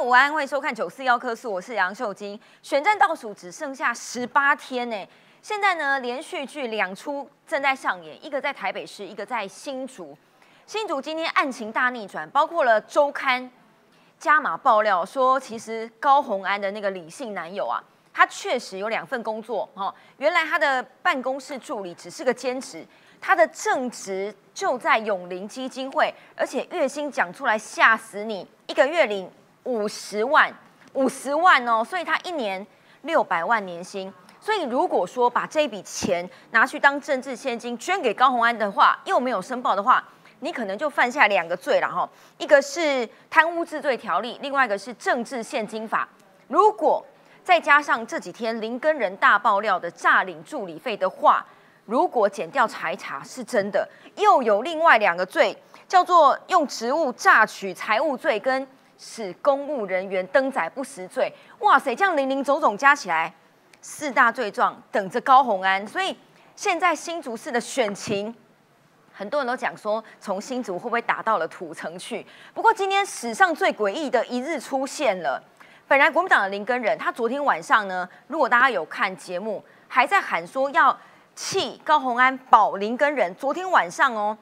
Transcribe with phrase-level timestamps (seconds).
[0.00, 2.38] 午安，欢迎收看九四幺科速，我是杨秀晶。
[2.62, 5.08] 选战倒数只剩下十八天呢，
[5.42, 10.16] 现在呢连续剧两出正在上演，一个在台北市，一个在新竹。
[10.66, 13.50] 新竹今天案情大逆转，包括了周刊
[14.20, 17.82] 加码爆料说，其实高红安的那个李姓男友啊，
[18.14, 19.92] 他确实有两份工作哦。
[20.18, 22.86] 原来他的办公室助理只是个兼职，
[23.20, 29.28] 他的正职就在永林基金会，而且月薪讲出来吓死你，一个月领。
[29.68, 30.50] 五十万，
[30.94, 32.66] 五十万哦，所以他一年
[33.02, 34.10] 六百万年薪。
[34.40, 40.02] 所以如果说把这笔钱拿去当政治现金捐给高鸿安的话，又没有申报的话，
[40.40, 42.08] 你可能就犯下两个罪了哈。
[42.38, 46.08] 一个是贪污治罪条例，另外一个是政治现金法。
[46.46, 47.04] 如果
[47.44, 51.44] 再加上这几天林根人大爆料的诈领助理费的话，
[51.84, 55.54] 如果检调查一查是真的，又有另外两个罪，
[55.86, 58.66] 叫做用职务榨取财物罪跟。
[58.98, 63.32] 使公务人员登载不实罪，哇塞，这样零零总总加起来
[63.80, 65.86] 四大罪状，等着高红安。
[65.86, 66.16] 所以
[66.56, 68.34] 现在新竹市的选情，
[69.14, 72.26] 很多人都讲说，从新竹会不会打到了土城去？
[72.52, 75.40] 不过今天史上最诡异的一日出现了。
[75.86, 80.98] 本来国民党的林根人，他昨天晚上呢，如果大家有看节目，还在喊说要
[81.36, 83.32] 弃高红安保林根人。
[83.36, 84.36] 昨天晚上哦。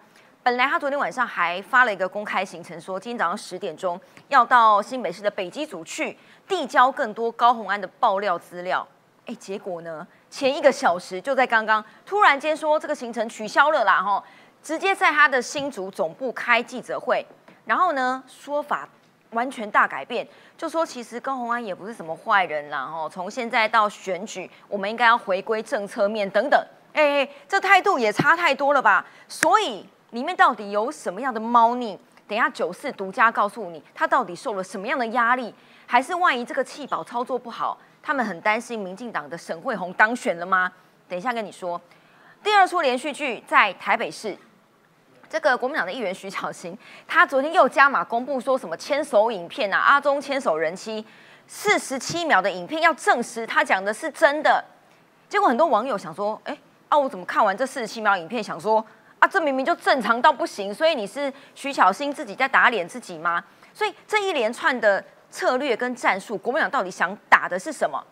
[0.47, 6.17] 本来他昨天晚上还发了一个公开行程，说今天早上十点钟要到新北市的北基组去
[6.47, 8.87] 递交更多高红安的爆料资料。
[9.25, 14.23] 哎，结果呢，前一个小时就在刚刚，突然间说这个行程取消了啦，哈，
[14.63, 17.27] 直接在他的新组总部开记者会，
[17.65, 18.89] 然后呢说法
[19.31, 20.25] 完全大改变，
[20.57, 29.85] 就说其实高红安也不是什么坏人啦，哈，从现在到选举，我们应该要回归政策面等等，哎，这态度也差太多了吧，所以。
[30.17, 31.99] 里面到底有什么样的猫腻？
[32.27, 35.55] 等下九四独家告诉你，他到底受了什么样的压力？
[35.87, 40.73] 还是万一这个弃保操作不好，他们很担心民进党的沈惠宏当选了吗？
[41.07, 41.79] 等一下跟你说。
[42.43, 44.35] 第二出连续剧在台北市，
[45.29, 46.77] 这个国民党的议员徐巧芯，
[47.07, 51.05] 他昨天又加码公布说什么牵手影片啊，阿中牵手人妻
[51.47, 54.65] 四十七秒的影片，要证实他讲的是真的。
[55.29, 56.57] 结果很多网友想说，哎，
[56.89, 58.83] 啊我怎么看完这四十七秒影片，想说。
[59.19, 63.43] 啊，这明明就正常到不行，所以你是徐巧芯自己在打脸自己吗？
[63.73, 68.03] 所以这一连串的策略跟战术，国民党到底想打的是什么？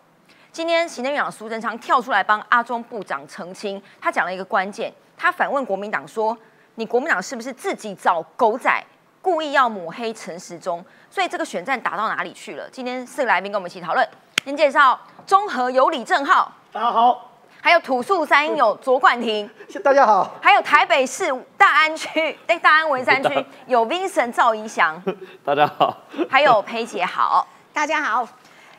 [0.50, 6.36] 今天行政院长苏贞昌跳出来帮阿中部长澄清，他讲了一个关键，他反问国民党说
[6.76, 8.84] ：“你国民党是不是自己找狗仔，
[9.20, 10.84] 故意要抹黑陈时中？
[11.10, 14.08] 所以这个选战打到哪里去了？”今天四个来宾跟我们一起讨论。
[14.44, 17.33] 先介绍中和有李正浩，大家好。
[17.64, 19.48] 还有土树山有卓冠廷，
[19.82, 20.30] 大家好。
[20.42, 25.02] 还有台北市大安区，对 大安文山区有 Vincent 赵怡翔，
[25.42, 25.96] 大家好。
[26.28, 28.28] 还有裴姐好，大家好。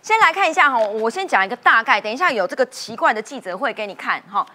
[0.04, 4.46] 先来看一下哈，我先讲一个大概，等一下有这个奇怪的记者会给你看哈。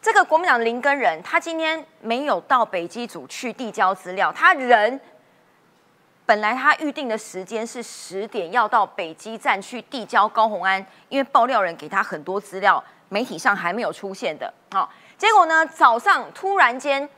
[0.00, 4.98] 这个国民党林根人，他今天没有到北基组去递交资料，他人
[6.24, 12.82] 本来他预定的时间是十点要到北基站去递交高红安，因为爆料人给他很多资料。
[13.14, 15.64] 媒体上还没有出现的，好，结果呢？
[15.66, 17.08] 早上突然间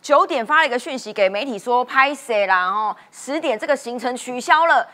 [0.00, 2.64] 九点发了一个讯息给媒体说拍谁啦？
[2.64, 4.88] 哦，十点这个行程取消了。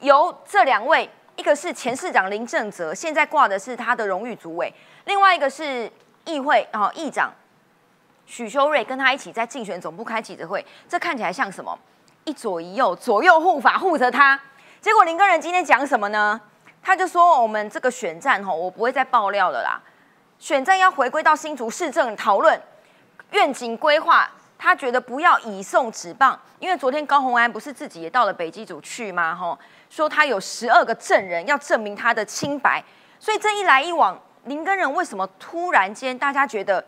[0.00, 4.70] 由这两位，一个是前市长林正泽，现在挂的是他的荣誉主委；
[5.06, 5.90] 另外一个是
[6.26, 7.32] 议会哦议长
[8.26, 10.62] 许修睿，跟他一起在竞选总部开记者会。
[10.86, 11.78] 这看起来像什么？
[12.24, 14.38] 一左一右，左右护法护着他。
[14.82, 16.38] 结果林根人今天讲什么呢？
[16.82, 19.80] 他就说：“我们这个选战吼，我不会再爆料了啦。
[20.44, 22.60] 选战要回归到新竹市政讨论
[23.30, 24.30] 愿景规划。
[24.58, 29.34] 他觉得不要以送纸棒，因为昨天高鸿安不是自己也到了北基组去吗？
[29.34, 32.84] 吼，说他有十二个证人要证明他的清白。
[33.18, 36.84] 所以这一来一往，林根人为什么突然间大家觉得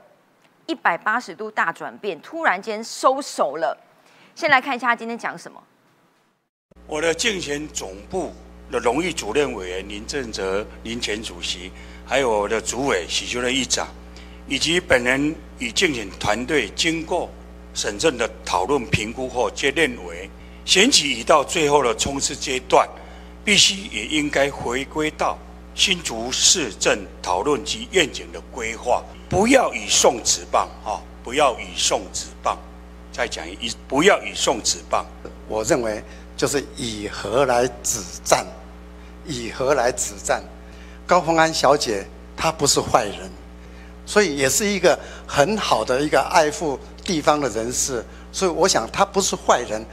[0.67, 3.75] 一百八十度大转变，突然间收手了？
[4.35, 5.63] 先来看一下他今天讲什么。
[6.87, 8.35] 我的竞选总部。”
[8.69, 11.71] 的荣誉主任委员林正泽林前主席，
[12.07, 13.89] 还有我的主委许修的议长，
[14.47, 17.29] 以及本人与竞选团队经过
[17.75, 20.31] 审慎的讨论评估后，皆认为
[20.65, 22.89] 选举已到最后的冲刺阶段，
[23.45, 25.37] 必须也应该回归到
[25.75, 31.03] 新竹市政讨论及愿景的规划，不要以送纸棒啊！
[31.25, 32.57] 不要以送纸棒，
[33.13, 35.05] 再讲一，不要以送纸棒。
[35.49, 36.03] 我认为。
[36.37, 38.47] 就是以和来止战，
[39.25, 40.45] 以和来止战。
[41.07, 42.05] 高凤安小姐
[42.37, 43.31] 她不是坏人，
[44.05, 49.85] 所以也是一个很好的一个爱护地方的人士，所以我想她不是坏人。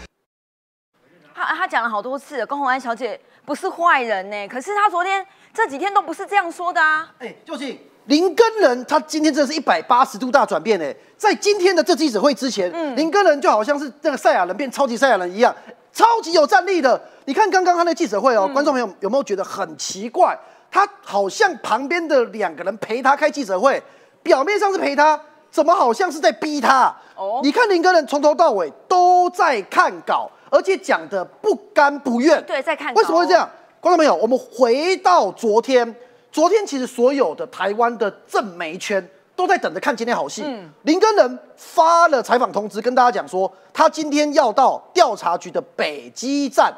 [1.36, 4.48] 他他讲了好多次，高凤安小姐不是坏人呢。
[4.48, 5.24] 可是她昨天
[5.54, 7.12] 这几天都不是这样说的啊。
[7.20, 15.56] 哎，究竟林根人他今天真的是一百八十度大转变哎，在今天的这记者会之前，林根人就好像是那个赛亚人变超级赛亚人一样，
[15.92, 17.00] 超级有战力的。
[17.26, 20.38] 你看刚刚他那记者会哦，观众朋友有没有觉得很奇怪？
[20.74, 23.80] 他好像旁边的两个人陪他开记者会，
[24.24, 25.18] 表面上是陪他，
[25.52, 26.92] 怎么好像是在逼他？
[27.16, 32.44] 哦，你看林根人从头到尾都在看稿，而且讲的不甘不愿。
[32.46, 32.92] 对，在看。
[32.96, 33.48] 为什么会这样？
[33.80, 35.96] 观众朋友，我们回到昨天，
[36.32, 40.42] 昨天其实所有的台湾的政媒圈都在等着看今天好戏。
[40.44, 46.74] 嗯，林根人发了采访通知，跟大家讲说，他今天要到调查局的北基站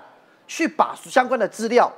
[0.48, 1.90] 去把相关的资料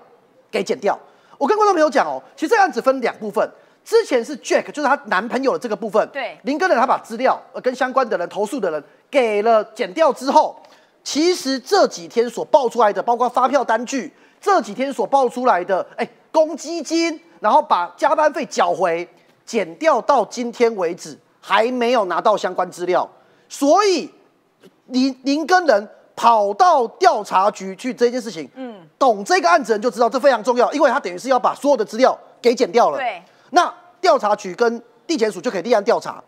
[0.51, 0.95] 给剪掉。
[1.37, 3.49] 我跟观众朋友讲哦，其实这个案子分两部分。
[3.85, 6.05] 之前是 Jack，就是她男朋友的这个部分。
[6.09, 10.61] 对，林根人他把资料呃跟相关的人投诉的人给了剪掉之后，
[11.03, 14.11] 其实这几天所爆出来的，包括发票单据，
[14.41, 19.07] 这几天所爆出来的，哎，公积金，然后把加班费缴回，
[19.45, 23.09] 剪掉到今天为止还没有拿到相关资料，
[23.47, 24.11] 所以
[24.87, 25.89] 林林根人。
[26.17, 32.97] 跑到调查局去这件事情，嗯，懂这个案子人就知道这非常重要，因为他等于是要把所有的资料给剪掉了。
[32.97, 33.71] 对，那
[34.01, 36.21] 调查局跟地检署就可以立案调查。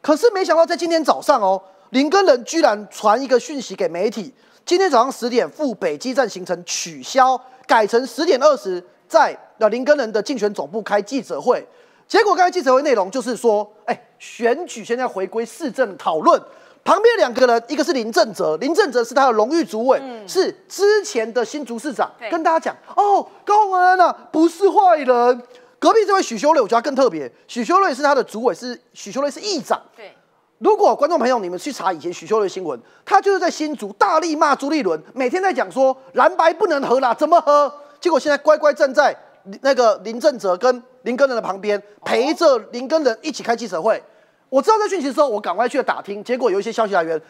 [0.00, 4.32] 可是没想到在今天早上哦，林根人居然传一个讯息给媒体，
[4.64, 11.62] 今天早上十点赴北基站行程取消，改成十点二十在呃林根人的竞选总部开记者会。
[12.08, 16.40] 结果刚才记者会内容就是说，哎，选举现在回归市政讨论。
[16.86, 22.08] 旁边两个人，一个是林正哲，林正哲是他的荣誉主委，是之前的新竹市长。
[22.30, 25.42] 跟大家讲哦，高鸿安啊不是坏人。
[25.80, 27.30] 隔壁这位许修睿，我觉得更特别。
[27.48, 29.82] 许修睿是他的主委，是许修睿是议长。
[29.96, 30.14] 对，
[30.58, 37.72] 如果观众朋友你们去查以前许修睿新闻，他就是在新竹大力骂朱立伦，每天在讲说蓝白不能合啦，怎么合？
[38.00, 39.14] 结果现在乖乖站在
[39.60, 44.00] 那个林正哲跟林根人的旁边，陪着林根人一起开记者会。
[44.48, 47.20] 我知道这讯息的时候，我赶快去了打听，结果有一些消息来源，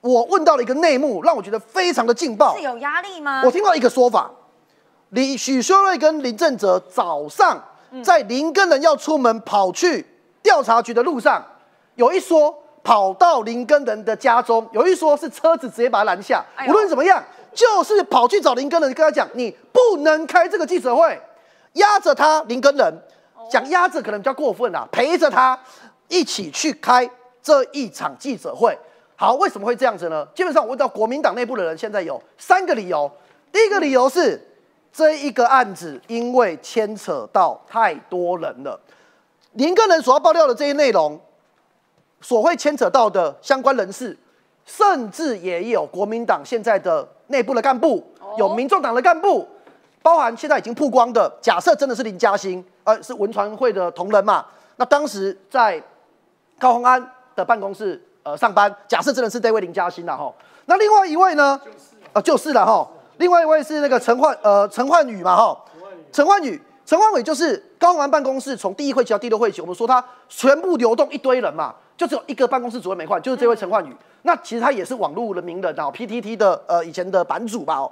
[0.00, 2.56] 我问到了一个内幕，让我觉得非常的劲爆。
[2.56, 3.42] 是有压力吗？
[3.44, 4.30] 我听到一个说法，
[5.10, 7.62] 李许修睿跟林正哲早上
[8.02, 10.06] 在林根人要出门跑去
[10.42, 11.44] 调查局的路上，
[11.96, 12.54] 有一说
[12.84, 16.44] 跑到林根人的家中，有一说是车子直接把他拦下。
[16.68, 17.22] 无论怎么样，
[17.52, 21.20] 就是跑去找林根人，跟他讲你不能开这个记者会，
[21.74, 23.02] 压着他林根人，
[23.50, 25.58] 讲压着可能比较过分啊，陪着他。
[26.12, 27.08] 一起去开
[27.42, 28.78] 这一场记者会，
[29.16, 30.28] 好，为什么会这样子呢？
[30.34, 33.10] 基本上我问到国民党内部的人，现在有三个理由。
[33.50, 34.38] 第一个理由是
[34.92, 38.78] 这一个案子因为牵扯到太多人了，
[39.52, 41.18] 林个人所要爆料的这些内容，
[42.20, 44.14] 所会牵扯到的相关人士，
[44.66, 48.04] 甚至也有国民党现在的内部的干部，
[48.36, 49.48] 有民众党的干部，
[50.02, 54.44] 包含现在已经曝光的，假设真的是林嘉欣，呃，是文传会的同仁嘛？
[54.76, 55.82] 那当时在。
[56.62, 57.04] 高鸿安
[57.34, 58.72] 的办公室，呃，上班。
[58.86, 60.32] 假设真的是这位林嘉欣了哈，
[60.66, 61.60] 那另外一位呢？
[62.12, 62.88] 啊，就是了哈。
[63.16, 65.58] 另外一位是那个陈焕，呃，陈焕宇嘛哈。
[66.12, 73.96] 陈焕宇，陈焕宇就是高鸿安办公室从第一会期到第六会期，我们说他全部流动一堆人嘛，就只有一个办公室主任没换，就是这位陈焕宇。
[74.22, 77.88] 那其实他也是网络的名人啊，PTT 的呃以前的版主吧。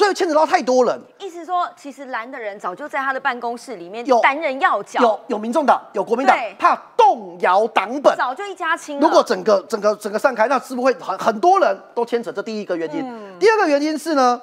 [0.00, 8.98] 所以牵扯到太多人，意思说，其实蓝的人早就在他的办公室里面担任要角，有有民众党，有国民党，怕动摇党本，早就一家亲。
[8.98, 12.32] 如果整个整个整个散开，那是不是会很很多人都牵扯？
[12.32, 13.38] 这第一个原因。
[13.38, 14.40] 第二个原因是呢，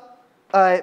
[0.51, 0.79] 呃，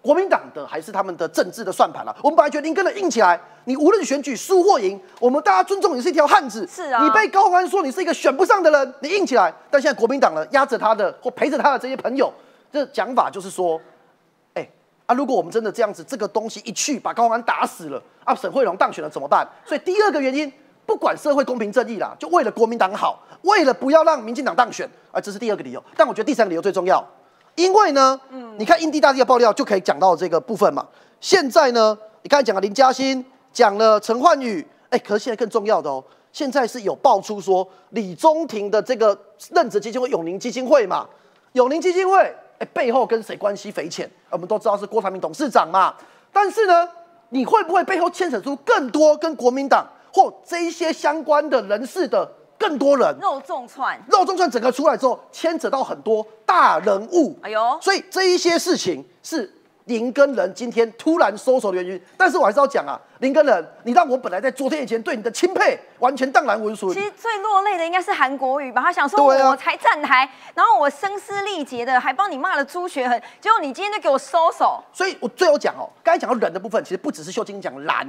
[0.00, 2.16] 国民党的还是他们的政治的算盘了。
[2.22, 6.64] 我们本来决定跟着硬起来，你无论选举输或赢，我们大家尊重你是一条汉子。
[6.68, 9.52] 是啊，你被高鸿安说你是一个选不上的人，你硬起来。
[9.68, 12.32] 但现在国民党呢，压着他的或陪着他的这些朋友。
[12.74, 13.80] 这讲法就是说，
[14.54, 14.68] 哎
[15.06, 19.46] 啊，如果我们真的这样子，这个东西一去把高安打死了啊，沈惠荣当选了怎么办？
[19.64, 20.52] 所以第二个原因，
[20.84, 25.80] 不管社会公平正义啦，就为了国民党好，为了不要让民进党当选啊，这是第二个理由。
[25.96, 27.06] 但我觉得第三个理由最重要，
[27.54, 30.84] 因为呢，嗯，你看印地大地的爆料就可以讲到这个部分嘛。
[31.20, 36.02] 现在呢，你刚才讲了林嘉欣，讲了陈焕宇，哎，可是现在更重要的哦，
[36.32, 39.16] 现在是有爆出说李宗廷的这个
[39.52, 41.08] 任职基金会永宁基金会嘛，
[41.52, 42.34] 永宁基金会。
[42.58, 44.10] 哎，背后跟谁关系匪浅？
[44.30, 45.94] 我们都知道是郭台铭董事长嘛。
[46.32, 46.88] 但是呢，
[47.30, 53.16] 你会不会背后牵扯出更多跟国民党或这一些相关的人士的更多人？
[53.20, 57.38] 肉粽串，肉粽串整个出来之后，牵扯到很多大人物。
[57.42, 59.52] 哎呦，所以这一些事情是
[59.84, 62.00] 林根人今天突然收手的原因。
[62.16, 67.00] 但是我还是要讲啊，林根人，你让我本来在昨天以前对你的钦佩完全荡然无存其。
[67.00, 74.82] 实最落泪的应该是韩国瑜吧，他想说我才站台，然后我声嘶力竭的还帮你骂了朱学恒，结果你今天就给我收手。
[74.92, 78.08] 所以我最后讲哦，刚才讲到人的部分，其实不只是秀晶讲蓝，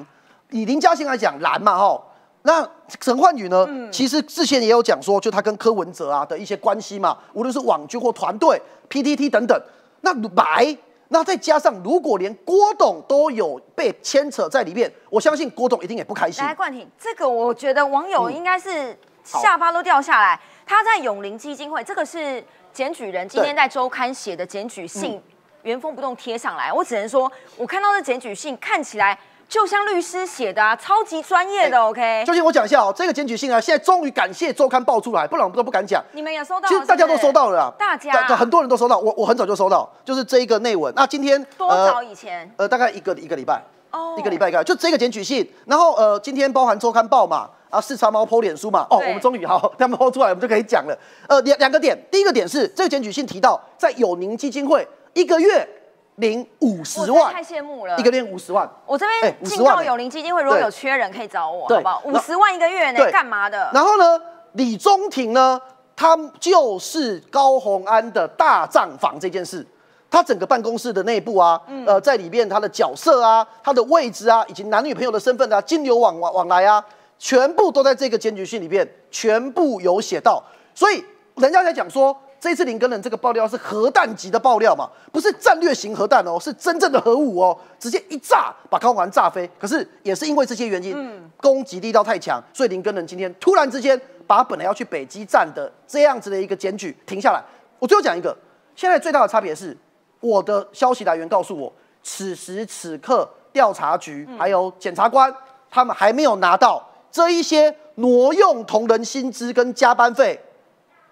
[0.51, 2.01] 以林嘉欣来讲蓝嘛哈。
[2.47, 2.63] 那
[3.01, 3.67] 陈焕宇呢？
[3.91, 9.59] 其实之前也有讲说，就他跟柯文哲啊的一些关系嘛，无论是网军或团队、PTT 等等。
[10.01, 10.77] 那白，
[11.09, 16.43] 那再加上如果连郭董都有被牵扯在里面，我相信郭董一定也不开心。
[16.43, 20.39] 来，冠廷，这个我觉得网友嗯应该是下巴都掉下来。
[20.65, 22.43] 他在永林基金会，这个是
[22.73, 25.21] 检举人今天在周刊写的检举信，
[25.61, 26.73] 原封不动贴上来。
[26.73, 31.79] 我只能说，我看到这检举信看起来就像律师写的啊，超级专业的。
[31.79, 36.03] OK，究竟我讲一下哦，这个检举信啊，现在终于感谢周刊爆出来，不然我们都不敢讲。
[36.13, 40.93] 你们也收到了其实大家都收到了啦，大家很多人都收到，我我很早就收到，就是这一个内文。
[40.95, 42.51] 那今天多早以前？
[42.57, 45.49] 呃，大概一个一个礼拜，哦一个礼拜一个，就这个检举信。
[45.65, 50.97] 然后呃，今天包含周刊报嘛，啊，四叉猫 PO 脸书嘛，哦，我们终于好， 他们 PO 出来，我们就可以讲了。
[51.29, 55.67] 呃，两两个点，第一个点是这个检举信提到，在友宁基金会一个月
[56.15, 57.97] 领五十万太，羡慕了。
[57.97, 58.69] 一个月五十万。
[58.85, 62.01] 我这哎边50万哎进到友林基金会，如果有缺人可以找我，好不好？
[62.05, 63.69] 五十万一个月呢对，干嘛的？
[63.73, 64.21] 然后呢，
[64.53, 65.59] 李宗廷呢，
[65.95, 69.65] 他就是高鸿安的大账房这件事，
[70.09, 76.83] 他整个办公室的内部啊，嗯呃，在里面他的角色啊、他的位置啊，以及男女朋友的身份啊、金流往往往来啊，
[77.19, 80.41] 全部都在这个检举信里面，全部有写到。
[80.73, 81.03] 所以
[81.35, 82.15] 人家在讲说，
[82.45, 89.49] 这次林根人这个爆料是核弹级的爆料嘛，不是战略型核弹哦，是真正的核武哦，直接一炸把高环炸飞。
[89.59, 90.95] 可是也是因为这些原因，
[91.37, 97.43] 攻击力道太强，所以林根人今天突然之间把本来要去北基站的这样子的一个检举停下来。
[97.79, 98.37] 我最后讲一个，
[98.75, 99.75] 现在最大的差别是，
[100.19, 101.73] 我的消息来源告诉我，
[102.03, 105.33] 此时此刻调查局还有检察官
[105.71, 110.39] 他们还没有拿到这一些挪用同仁薪资跟加班费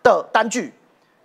[0.03, 0.71] 的单据，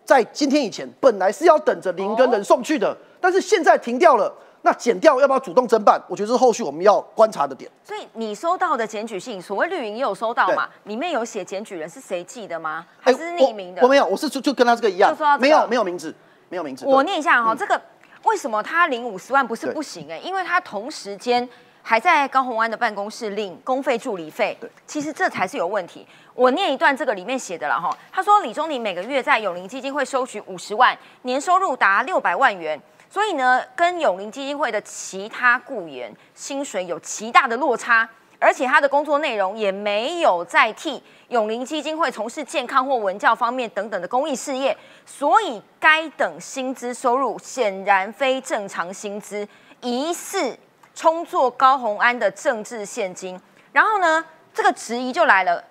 [0.08, 4.34] 在今天以前本来是要等着林跟人送去的，但是现在停掉了。
[4.62, 6.02] 那减掉要不要主动侦办？
[6.08, 7.70] 我觉得这是后续我们要观察的点。
[7.84, 10.66] 所以你收到的检举信，所谓绿营也有收到嘛？
[10.84, 12.86] 里面有写检举人是谁寄的吗？
[12.98, 13.82] 还是哎匿名的？
[13.82, 16.14] 我我没有，我是就就跟他这个一样没有没有名字，
[16.48, 16.86] 没有名字。
[16.86, 17.78] 我念一下哈、这个
[18.24, 21.46] 为什么他领五十万不是不行哎、因为他同时间
[21.88, 26.06] 还在高鸿安的办公室领公费助理费对，其实这才是有问题。
[26.34, 32.78] 我念一段这个里面写的了哈，他说李宗宁每个月在永林基金会收取五十万，年收入达六百万元。
[33.08, 38.06] 所以呢，跟永林基金会的其他雇员薪水有极大的落差，
[38.38, 44.76] 而且他的工作内容也没有在替永林基金会从事健康或文教方面等等的公益事业，
[45.06, 49.48] 所以该等薪资收入显然非正常薪资，
[49.80, 50.54] 疑似
[50.98, 53.40] 充作高鸿安的政治现金。
[53.70, 55.62] 然后呢，这个质疑就来了。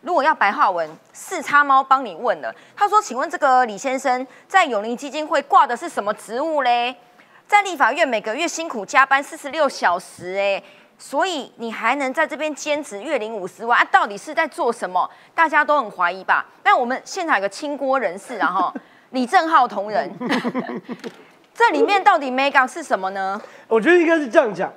[0.00, 2.52] 如果要白话文，四叉猫帮你问了。
[2.74, 6.96] 他说：“请问这个李先生在永林基金会挂的是什么职务嘞？
[7.46, 10.60] 在立法院每个月辛苦加班四十六小时，哎，
[10.98, 13.84] 所以你还能在这边兼职月领五十万啊？
[13.92, 15.08] 到底是在做什么？
[15.32, 16.44] 大家都很怀疑吧？
[16.60, 18.74] 但我们现场有个清锅人士，然后
[19.10, 20.10] 李正浩同仁，
[21.54, 23.40] 这里面到底 mega 是什么呢？
[23.68, 24.72] 我觉得应该是这样讲。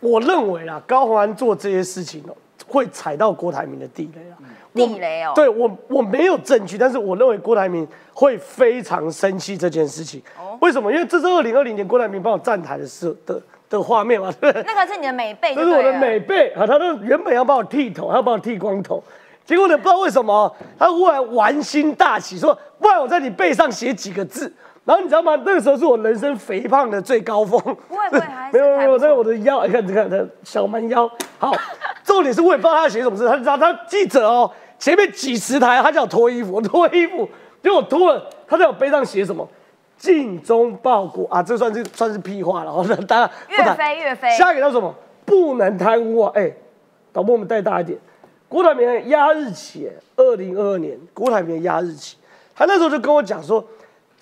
[0.00, 2.36] 我认为啊，高鸿安做这些事情哦，
[2.68, 4.36] 会踩到郭台铭的地雷啊。
[4.74, 10.22] 地雷哦对我我没有证据，但是我认为郭台铭会非常生气这件事情。
[10.38, 10.92] 哦为什么？
[10.92, 14.62] 因为这是二零二零年郭台铭帮我站台的时候的的画面嘛，对不对？
[14.66, 15.92] 那个是你的美背这是我的。
[15.94, 19.02] 美背啊，他都原本要帮我剃头，他要帮我剃光头，
[19.46, 24.52] 结果呢，不知道为什么，他忽然玩心大起，说不然我在你背上写几个字。
[24.86, 25.34] 然后你知道吗？
[25.44, 27.60] 那个时候是我人生肥胖的最高峰。
[27.60, 31.10] 不会不会还没有 没有，这个我的腰，你看你看他小蛮腰。
[31.38, 31.52] 好，
[32.04, 37.28] 重点是我也不知道他写什么字，他他他记者哦，前面几十台，他叫我脱衣服，我 脱衣服，
[37.60, 39.46] 结果我脱了，他在我背上写什么？
[39.98, 44.94] 尽忠报国啊，这算是算是屁话了，然后大家不岳谈飞岳飞下一个叫什么？
[45.24, 46.30] 不能贪污啊！
[46.36, 46.52] 哎，
[47.12, 47.98] 导播我们带大一点。
[48.46, 52.16] 郭台铭的压日期，二零二二年，郭台铭的压日期，
[52.54, 53.66] 他那时候就跟我讲说，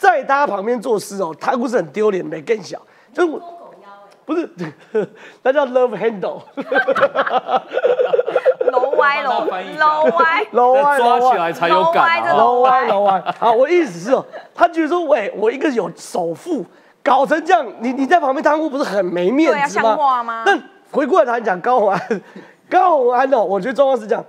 [0.04, 2.80] 在他旁边做事哦，贪污是很丢脸的，更小，
[3.12, 3.40] 就是我。
[4.26, 4.48] 不是，
[5.42, 6.40] 那叫 love handle，
[8.72, 9.46] 楼歪楼楼
[10.16, 12.32] 歪， 楼歪抓起来才有感啊！
[12.32, 13.22] 楼歪楼歪。
[13.38, 16.64] 好，我意思是哦，他觉得说，喂，我一个有首富，
[17.02, 20.22] 搞成这样，你你在旁边贪污，不是很没面子吗？
[20.46, 20.58] 那
[20.90, 22.22] 回过来谈讲高宏安，
[22.70, 24.24] 高宏安哦，我觉得状况是这样，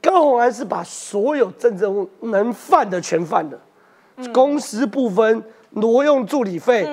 [0.00, 3.58] 高宏安是把所有政治人物能犯的全犯的，
[4.28, 6.86] 公私不分，挪用助理费，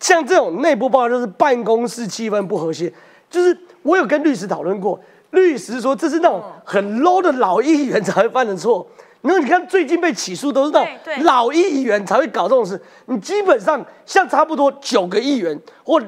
[0.00, 2.92] 像这种内部报告就是办公室气氛不和谐，
[3.30, 4.98] 就是我有跟律师讨论过，
[5.30, 8.86] 律师说这是那种很 low 的老议员才会犯的错。
[9.22, 15.98] 然后你看最近被起诉都是那种老议员才会搞这种事，你基本上像差不多九个议员或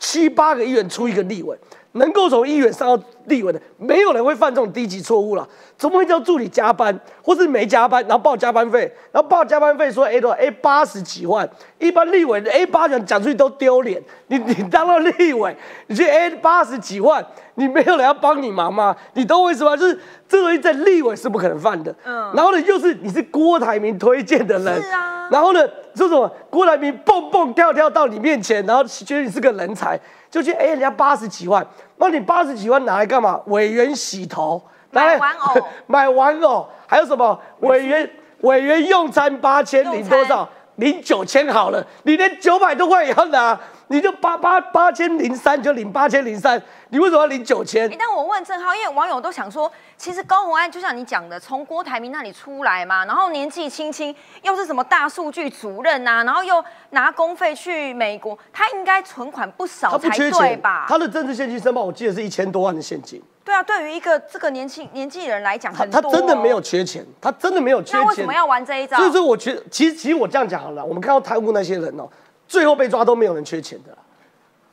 [0.00, 1.56] 七八个议员出一个立委，
[1.92, 5.48] 能够从议员上到立委的，没有人会犯这种低级错误了。
[5.76, 14.02] 怎么会叫助理加班，或是没加班，然后报加班费，然后报加班费说 A 多少 A 八十几万，一般立委的 A 八讲讲出去都丢脸。
[14.26, 18.94] 你你当了立委，你去 A 八十几万，你没有人要帮你忙吗？
[19.14, 19.76] 你懂我意思吗？
[19.76, 21.94] 就是这东西在立委是不可能犯的。
[22.04, 25.60] 嗯，然后呢，又是你是郭台铭推荐的人，是啊然后呢，
[25.98, 29.98] 这种郭台铭蹦蹦跳跳到你面前，然后觉得你是个人才，
[30.30, 33.40] 就去哎人家八十几万，那你八十几万拿来干嘛？
[33.46, 34.62] 委员洗头，
[34.92, 38.08] 拿来买玩偶买玩偶，还有什么委员
[38.42, 40.48] 委员用餐八千用餐领多少？
[40.78, 43.58] 领九千好了，你连九百多块也要拿，
[43.88, 47.96] 你就八八八千零三就领八千零三，你为什么要领九千诶？
[47.98, 60.86] 但我问郑浩，因为网友都想说，其实高鸿安就像你讲的，从郭台铭那里出来嘛，然后年纪轻轻，又是什么大数据主任呐、然后又拿公费去美国，他应该存款不少才对吧？
[60.88, 66.60] 他的政治现金申报我记得是一千多万的现金，对啊，对于一个这个年轻年纪人来讲，他很多、他真的没有。
[66.60, 68.34] 缺钱，他真的没有缺钱那为什么。
[68.34, 68.98] 要玩这一招？
[68.98, 72.06] 所以说，我觉得其实其实我这样讲好了，我们看到贪污那些人哦，
[72.46, 73.98] 最后被抓都没有人缺钱的啦，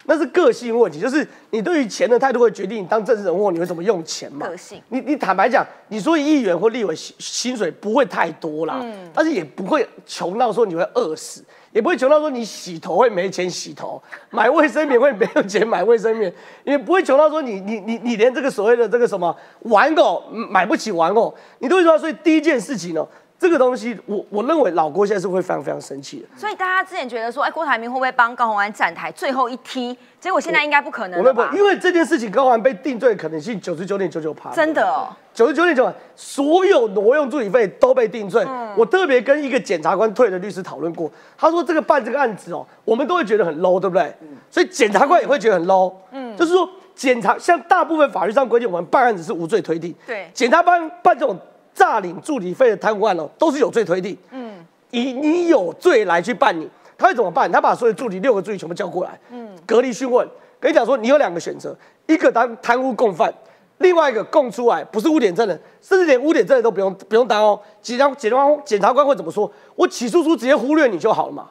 [0.04, 4.46] 那是个性问题，就是你对于钱的态度会决定你当政治人物你会怎么用钱嘛。
[4.46, 11.42] 个性你你坦白讲，你说议员或立委薪薪水不会太多啦，但是也不会穷到说你会饿死，
[11.76, 14.02] 也不会穷到说你洗头会没钱洗头，
[14.32, 23.06] 买卫生棉会没有钱买卫生棉，也不会穷到说你你你你连这个所谓的这个什么玩偶买不起玩偶，你都会说，所以第一件事情呢，
[23.38, 26.26] 这个东西我我认为老郭现在是会非常非常生气的。
[26.38, 29.98] 所以大家之前觉得说，哎，郭台铭会不会帮高虹安站台，最后一踢？
[30.20, 31.60] 结果现在应该不可能了吧我认为，？
[31.60, 38.44] 因为这件事情高环被定罪的可能性九十九点九九趴，真的哦，九十九点九，所有挪用助理费都被定罪。
[38.76, 44.12] 我特别跟一个检察官退的律师讨论过，他说这个办这个案子哦，我们都会觉得很 low，对不对？
[44.50, 45.94] 所以检察官也会觉得很 low。
[46.12, 49.94] 嗯，就是说检察像大部分法律上规定，我们办案子是无罪推定。
[50.08, 51.38] 对检察官办这种
[51.76, 54.18] 诈领助理费的贪污案哦，都是有罪推定。
[54.32, 57.52] 嗯，以你有罪来去办你，他会怎么办？
[57.52, 60.28] 他把所有助理六个助理全部叫过来，嗯，隔离讯问，
[60.60, 63.32] 跟你讲说你有两个选择，一个当贪污共犯，
[63.80, 67.60] 另外一个供出来不是污点证人，甚至连污点证人都不用不用当哦。
[67.82, 69.52] 检察检察官检察官会怎么说？
[69.76, 71.50] 我起诉书直接忽略你就好了嘛。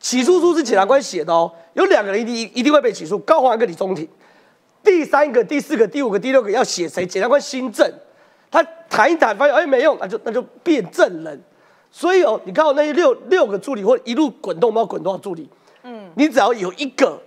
[0.00, 4.08] 起诉书是检察官写的哦，有两个人一定一定会被起诉，高宏安跟李宗廷。
[4.82, 7.06] 第三个、第四个、第五个、第六个要写谁？
[7.06, 7.98] 检察官新政，他
[8.90, 11.40] 谈一谈，发现哎没用，那就那就变证人。
[11.92, 15.48] 所以哦，你看我那些六六个助理或一路滚动，不知道滚多少助理，
[15.82, 17.20] 嗯，你只要有一个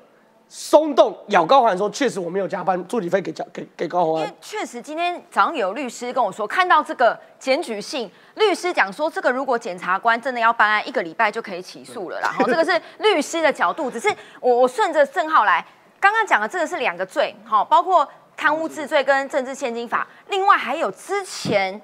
[0.47, 4.33] 松动咬高环说，确实我没有加班，助理费给加给给高宏安因为。
[4.39, 12.29] 确实今天早上有律师跟我说，看到这个检举信，律师讲说，这个如果检察官真的要办案，一个礼拜就可以起诉了啦。
[12.29, 14.07] 然 后这个是律师的角度，只是
[14.39, 15.65] 我我顺着正浩来，
[15.99, 21.81] 刚刚讲的这个是两个罪，好，包括贪污治罪跟政治现金法，另外还有之前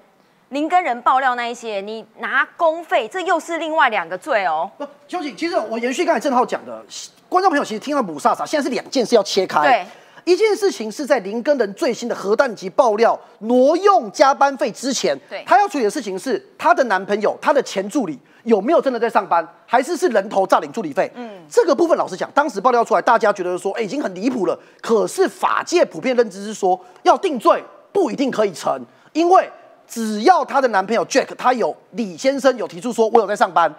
[0.49, 4.69] 您跟人爆料那一些，你拿公费，这又是另外两个罪哦。
[4.77, 6.83] 不，邱景，其实我延续刚才郑浩讲的，
[7.29, 9.61] 观众朋友其实听到母萨萨，现在是两件事要切开。
[9.61, 9.85] 对，
[10.25, 15.43] 一件事情是在林根人最新的核弹级爆料挪用加班费之前，对。
[15.45, 21.11] 她要处理的事情是她的男朋友、她的前助理有没有真的在上班，还是是人头诈领助理费？
[21.15, 24.57] 嗯，这个部分老实讲，当时爆料出来，大家觉得说，哎、已经很离谱了。
[24.81, 28.81] 可是法界普遍认知是说，要定罪不一定可以成，
[29.13, 29.49] 因为
[29.87, 33.73] 只要她的男朋友 Jack 他有李先生有提出说我有在上班，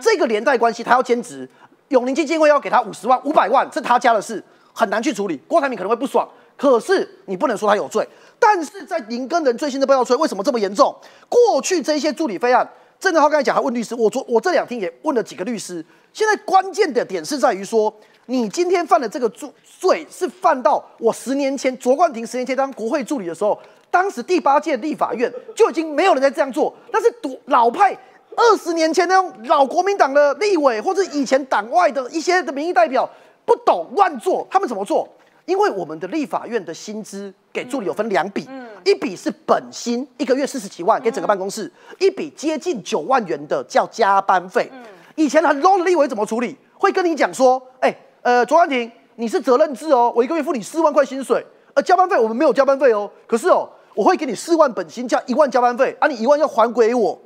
[0.00, 1.48] 这个连带关系他要兼职，
[1.88, 4.42] 永宁基金会要给他五十万、五百万，是他家的事，
[4.76, 5.40] 很难去处理。
[5.48, 8.06] 郭台铭可能会不爽，可是你不能说他有罪。
[8.38, 10.94] 但是在林根人最新的爆料出来，为什么这么严重？
[11.30, 12.68] 过去这些助理费案，
[13.00, 15.82] 郑正浩刚才讲，他问律师，我昨我这两天也问了几个律师。
[16.12, 17.92] 现在关键的点是在于说，
[18.26, 23.58] 你今天犯的这个罪罪是犯到我十年前卓冠廷十年前当国会助理的时候，
[23.90, 27.96] 当时第八届立法院就已经没有人在这样做，那是独老派。
[28.38, 33.08] 二十年前那种老国民党的立委，或者以前党外的一些的民意代表，
[33.46, 35.08] 不懂乱做，他们怎么做？
[35.46, 38.48] 因为我们的立法院的薪资给助理有分两笔，
[38.84, 44.68] 一笔是本薪，一个月四十几万给整个办公室；一笔接近九万元的叫加班费。
[45.14, 46.56] 以前很 low 的立委怎么处理？
[46.74, 57.16] 会跟你讲说，哎、呃，卓安婷，你是责任制哦，我一个月付你四万块薪水，呃，加班费我们没有加班费哦，可是哦，我会给你四万本薪加一万加班费，啊，你一万要还给我。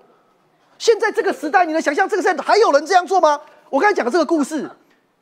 [0.79, 3.41] 现在这个时代，你能想象这个时代还有人这样做吗？
[3.71, 4.71] 我刚才讲的这个故事，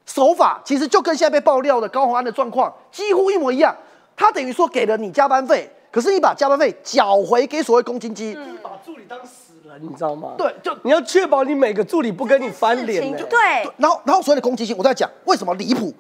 [0.09, 3.77] 手法其实就跟现在被爆料的高鸿安的状况几乎一模一样。
[4.17, 10.33] 他等于说给了你加班费，可是你把加班费缴回给所谓公积金，把助理当死人，你知道吗？
[10.39, 13.29] 对，就你要确保你每个助理不跟你翻脸呢事情。
[13.29, 13.39] 对，
[13.77, 15.93] 然后，然后所谓的公积金，我在讲为什么离谱。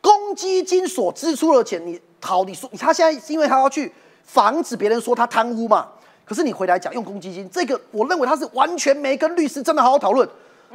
[0.00, 5.88] 公积金所支出的钱，你好，你说他现在是因为他要去防止别人说他贪污嘛？
[6.24, 10.26] 可是你回来讲用公积金，这个我认为他是完全没跟律师真的好好讨论。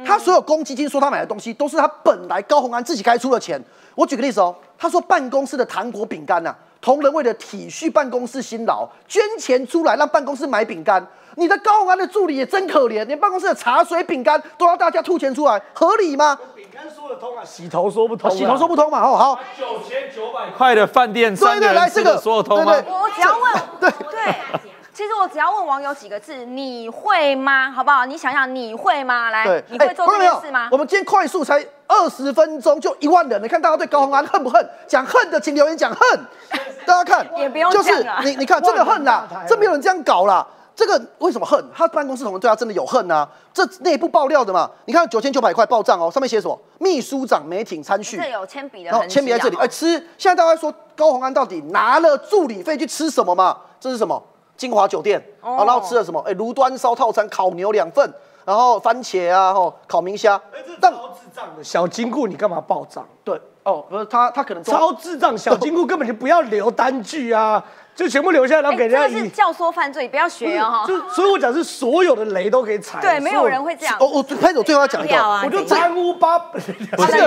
[0.04, 3.62] 他所有公积金说他买的东西，都是他本来高鸿安自己该出的钱。
[3.94, 11.06] 我举个例子哦，他说办公室的糖果饼干呐，同仁为了体恤办公室辛劳，捐钱出来让办公室买饼干。
[11.36, 16.38] 你的高鸿安的助理也真可怜，连办公室的茶水、饼干都要大家吐钱出来，合理吗？
[16.54, 22.82] 饼干说得通啊，洗头说不通、洗头说不通嘛，哦好，九千九百块的饭店，三个对对来这个说得通吗对？
[22.82, 27.70] 对我只要问，对 对，其实我只要问网友几个字，你会吗？
[27.70, 28.04] 好不好？
[28.04, 29.30] 你想想，你会吗？
[29.30, 30.76] 来，，你会做这哎观众朋友件事吗我？
[30.76, 34.68] 们今天快速才二十分钟就一万人，你看大家对高鸿安 恨不恨？
[34.86, 36.20] 讲恨的请留言讲恨，
[36.84, 40.46] 大家看，也不用就是你你看真的恨啦万人大台，这没有人这样搞啦。
[40.74, 41.62] 这个为什么恨？
[41.74, 43.28] 他办公室同仁对他真的有恨啊！
[43.52, 46.58] 这内部爆料的嘛，你看九千九百块报账哦，上面写什么？
[46.78, 49.98] 秘书长梅挺参叙，这有铅笔的然后痕迹签名在这里，啊哎，吃。
[50.16, 53.56] 现在大家说高鸿安到底拿了助理费去吃什么嘛？
[53.78, 54.20] 这是什么？
[54.62, 56.20] 金华酒店，然后吃了什么？
[56.24, 58.08] 哎，炉端烧套餐，烤牛两份，
[58.44, 60.40] 然后番茄啊，吼，烤明虾。
[60.80, 63.04] 但超智障的小金库，你干嘛爆账？
[63.24, 67.60] 对哦，不是他，他可能超智障，小金库根本就不要留单据啊，
[67.96, 69.12] 就全部留下来，然后哎，给人家以。
[69.14, 70.84] 这是教唆犯罪，不要学哦。
[70.86, 73.96] 就所以我讲是所有的雷都可以踩，对，没有人会这样。
[73.98, 76.72] 哦，我拍手最后要讲一个，我就贪污八，不是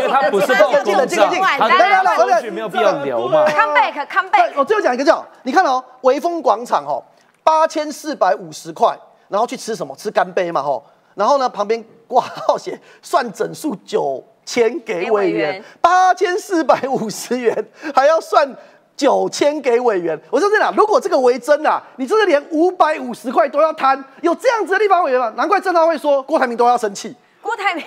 [0.08, 3.46] 他不是报进了公账来来来来根本没有必要留嘛。
[3.46, 4.52] Come back, come 对 back。
[4.56, 7.02] 我最后讲一个叫，你看哦，威风广场哦，
[7.46, 9.96] 八千四百五十块，然后去吃什么？
[9.96, 18.54] 吃干杯嘛吼，然后呢旁边挂号写算整数九千给委员员，八千四百五十元还要算。
[18.98, 25.34] 九千给委员，我说真的啊，如果这个为真啊，你真的连五百五十块都要贪，有这样子的立法委员吗？
[25.36, 27.14] 难怪郑大会说郭台铭都要生气。
[27.42, 27.84] 郭台铭，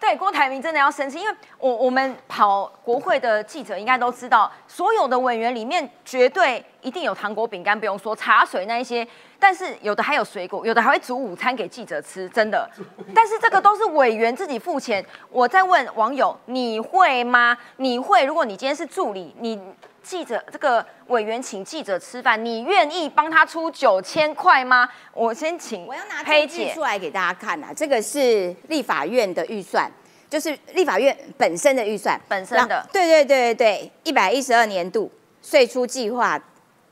[0.00, 9.06] 对郭台铭真的要生气，因为我我们跑国会的记者应该都知道，所有的委员里面绝对一定有糖果、饼干，不用说茶水那一些，
[9.38, 12.68] 但是有的还有水果，有的还会煮午餐给记者吃，真的。
[13.14, 15.04] 但是这个都是委员自己付钱。
[15.30, 17.56] 我在问网友，你会吗？
[17.76, 18.24] 你会？
[18.24, 19.60] 如果你今天是助理，你
[20.02, 24.88] 记者这个委员请记者吃饭，你愿意帮他出九千块吗？
[25.12, 26.80] 我先请我要拿黑据出。
[26.80, 29.90] 来给大家看啊，这个是立法院的预算，
[30.28, 35.10] 就是立法院本身的预算，本身的对对对对对，一百一十二年度
[35.42, 36.40] 税出计划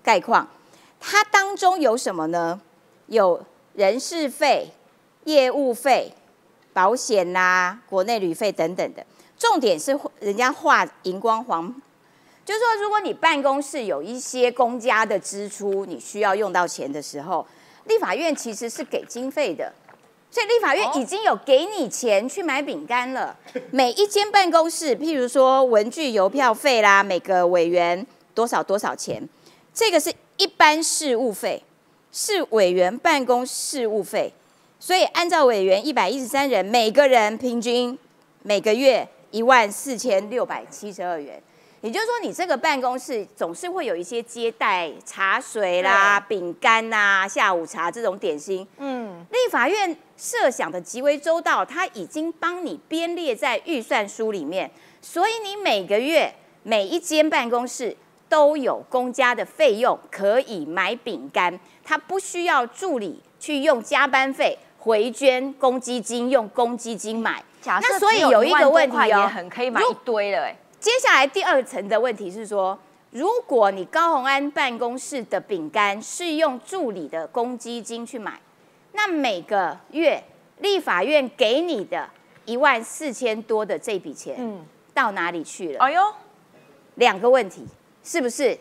[0.03, 0.47] 概况，
[1.01, 2.61] 它当中有什么呢？
[3.07, 3.43] 有
[3.75, 4.69] 人事费、
[5.25, 6.13] 业务费、
[6.75, 9.05] 保险啦、国内旅费等等的。
[9.39, 11.75] 重点是人家画荧光黄，
[12.49, 17.47] 就是说，如果你办公室有一些公家的支出，你需要用到钱的时候，
[17.85, 19.71] 立法院其实是给经费的。
[20.31, 23.37] 所以立法院已经有给你钱去买饼干了。
[23.71, 29.29] 每一间办公室，譬如说文具、邮票费啦，每个委员多少多少钱，
[29.75, 31.63] 这个是一般事务费，
[32.11, 34.33] 是委员办公事务费。
[34.81, 37.99] 所以按照委员一百一十三人，每个人平均
[38.43, 41.43] 每个月一万四千六百七十二元。
[41.81, 48.67] 也就是说，你这个办公室总是会有一些接待茶水啦、饼干呐、下午茶这种点心。
[48.79, 54.69] 嗯，立法院设想的极为周到，它已经帮你编列在预算书里面，
[55.01, 57.97] 所以你每个月每一间办公室
[58.29, 67.43] 都有公家的费用可以买饼干，它不需要助理去用加班费回捐公积金，用公积金买。
[67.63, 72.79] 假设那所以有有一个问题哦很可以买一堆了，哎，接下来第二层的问题是说，
[73.11, 78.41] 如果你高鸿安办公室的饼干是用助理的公积金去买，
[78.93, 80.23] 那每个月
[80.59, 82.09] 立法院给你的
[82.45, 84.65] 一万四千多的这笔钱，嗯，
[84.95, 85.81] 到哪里去了？
[85.81, 86.01] 哎呦，
[86.95, 87.67] 两个问题，
[88.05, 88.57] 是不是？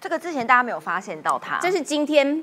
[0.00, 2.42] 这个之前大家没有发现到它，这是今天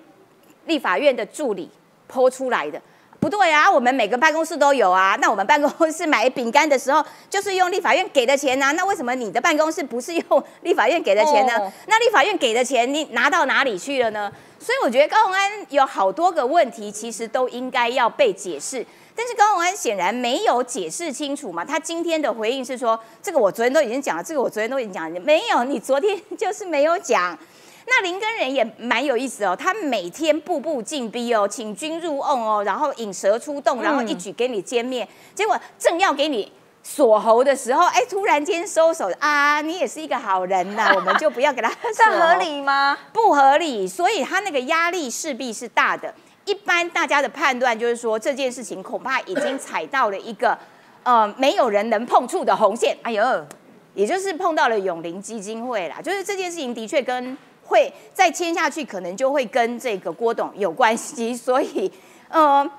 [0.65, 1.69] 立法院的助理
[2.09, 2.81] 剖出来的。
[3.21, 5.15] 不对啊，我们每个办公室都有啊。
[5.21, 11.53] 那我们办公室买饼干的时候，就是用立法院给的钱呐、那为什么你的办公室不是用立法院给的钱呢？
[11.59, 14.31] 哦那立法院给的钱，你拿到哪里去了呢？
[14.59, 18.83] 所以我觉得高鸿安有好多个问题，其实都应该要被解释。
[19.15, 21.63] 但是高鸿安显然没有解释清楚嘛。
[21.63, 27.37] 他今天的回应是说，这个我昨天都已经讲了，这个我昨天都已经讲了，没有，你昨天就是没有讲。
[27.87, 36.51] 那林根人也蛮有意思哦，他每天步步进逼哦，请君入瓮哦，然后引蛇出洞，然后一举给你歼灭，结果正要给你
[36.83, 42.97] 锁喉的时候，哎，突然间收手啊，你也是一个好人呐，我们就不要给他这合理吗？
[43.11, 46.13] 不合理，所以他那个压力势必是大的。
[46.45, 50.57] 一般大家的判断就是说，这件事情恐怕已经踩到了一个
[51.03, 52.97] 呃没有人能碰触的红线。
[53.03, 53.45] 哎呦，
[53.93, 57.37] 也就是碰到了永林基金会啦，就是这件事情的确跟
[57.71, 61.91] 会再签下去，可能就会跟这个郭董有关系， 所以
[62.29, 62.69] 呃。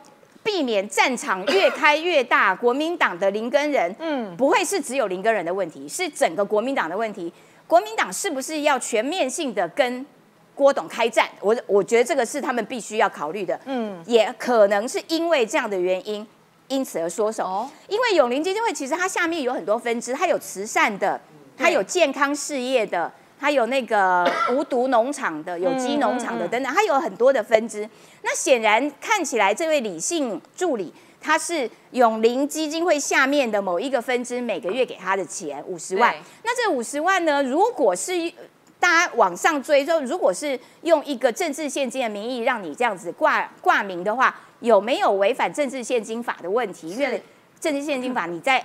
[0.45, 7.33] 避免战场越开越大，国民党的林根人，嗯，不会是只有林根人的问题，是整个国民党的问题。
[7.69, 10.05] 国民党是不是要全面性的跟
[10.53, 11.29] 郭董开战？
[11.39, 16.27] 我我觉得这个是他们必须要考虑的，嗯，也可能是因为这样的原因，
[16.67, 17.65] 因此而缩手。
[17.87, 21.21] 因为永林基金会其实它下面有很多分支，它有慈善的，
[21.57, 23.13] 它有健康事业的。
[23.43, 24.25] 它有那个
[24.55, 27.89] 无毒农场的、有机农场的等等，它有很多的分支。
[28.23, 36.15] 那显然看起来，这位李姓助理他是永林基金会下面的某一个分支，每个月给他的钱五十万。
[36.45, 37.43] 那这五十万呢？
[37.43, 38.33] 如果是
[38.79, 46.91] 大家往上追，就如果是用一个政治现金的名义让你这样子挂挂名的话，有没有违反政治现金法的问题？
[46.91, 47.21] 因为
[47.61, 48.65] 政治现金法你在。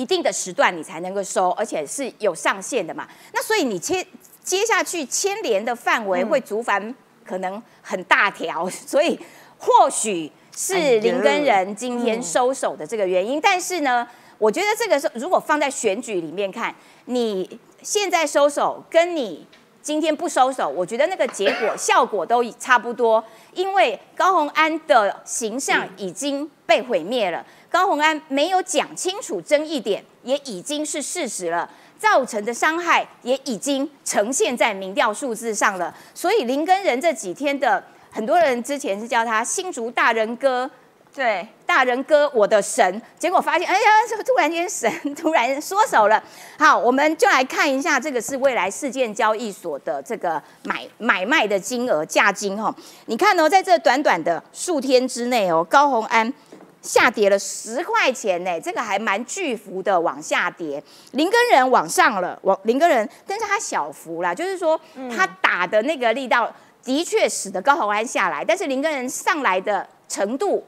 [0.00, 3.06] 一定的时段你才能够收，而且是有上限的嘛。
[3.34, 4.06] 那所以你接
[4.42, 9.20] 接下去牵连的范围会足繁可能很大条， 所以
[9.58, 13.38] 或许是林根人今天收手的这个原因。
[13.38, 14.08] 但是呢，
[14.38, 19.46] 我觉得这个是如果放在选举里面看，你现在收手跟你
[19.82, 27.44] 今天不收手，我觉得那个结果效果都差不多，因为高鸿安的形象已经被毁灭了。
[27.70, 35.94] 高鸿安没有讲清楚争议点，也已经是事实了，造成的伤害也已经呈现在民调数字上了。
[36.12, 40.68] 所以林根仁这几天的很多人之前是叫他新竹大人哥，
[41.14, 46.20] 对，大人哥我的神，结果发现哎呀，这突然间神突然缩手了。
[46.58, 52.74] 好，我们就来看一下这个是未来事件交易所的这个买买卖的金额价金哈。
[53.06, 56.32] 你看哦，在这短短的数天之内哦，高鸿安。
[56.82, 60.82] 下跌了十块钱呢，这个还蛮巨幅的往下跌。
[61.12, 64.80] 林根人往上了，往林根人，但是他小幅啦，就是说
[65.14, 66.50] 他打的那个力道
[66.82, 70.64] 的确使得高鸿安下来，但是林根人上来的程度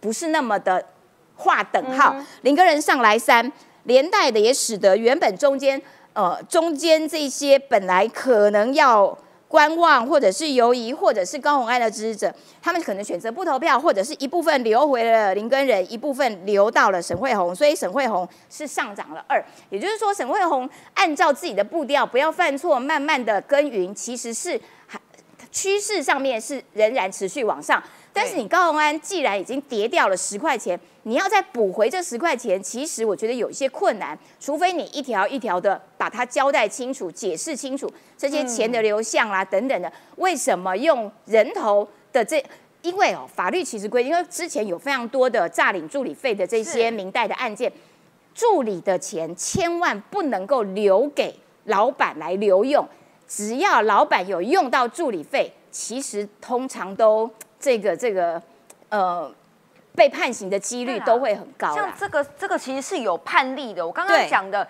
[0.00, 0.84] 不是那么的
[1.36, 2.16] 划等号。
[2.42, 3.52] 林根人上来三，
[3.84, 5.80] 连带的也使得原本中间
[6.14, 9.16] 呃中间这些本来可能要。
[9.52, 19.44] 观望，或者是犹疑，或者是高鸿安的支持者，他们可能选择不投票，或者是一部分留回了林根人，一部分留到了沈惠宏，所以沈惠宏是上涨了二。
[19.68, 24.98] 也就是说，沈惠宏按照自己的步调，不要犯错，慢慢的耕耘，其实是还
[25.50, 27.82] 趋势上面是仍然持续往上。
[28.10, 42.44] 但是你高鸿安既然已经跌掉了十块钱，你要再补回这十块钱，其实我觉得有一些困难，除非你一条一条的把它交代清楚、解释清楚这些钱的流向啦等等的，为什么用人头的这？
[42.82, 47.72] 因为哦，法律其实规定，因为之前有非常多的诈领助理费的这些明代的案件，
[48.34, 51.34] 助理的钱千万不能够留给
[51.64, 52.86] 老板来留用，
[53.28, 57.30] 只要老板有用到助理费，其实通常都。
[57.64, 58.42] 这个这个
[58.88, 59.32] 呃，
[59.94, 61.74] 被判刑的几率都会很高。
[61.74, 63.86] 像这个这个其实是有判例的。
[63.86, 64.66] 我刚刚讲的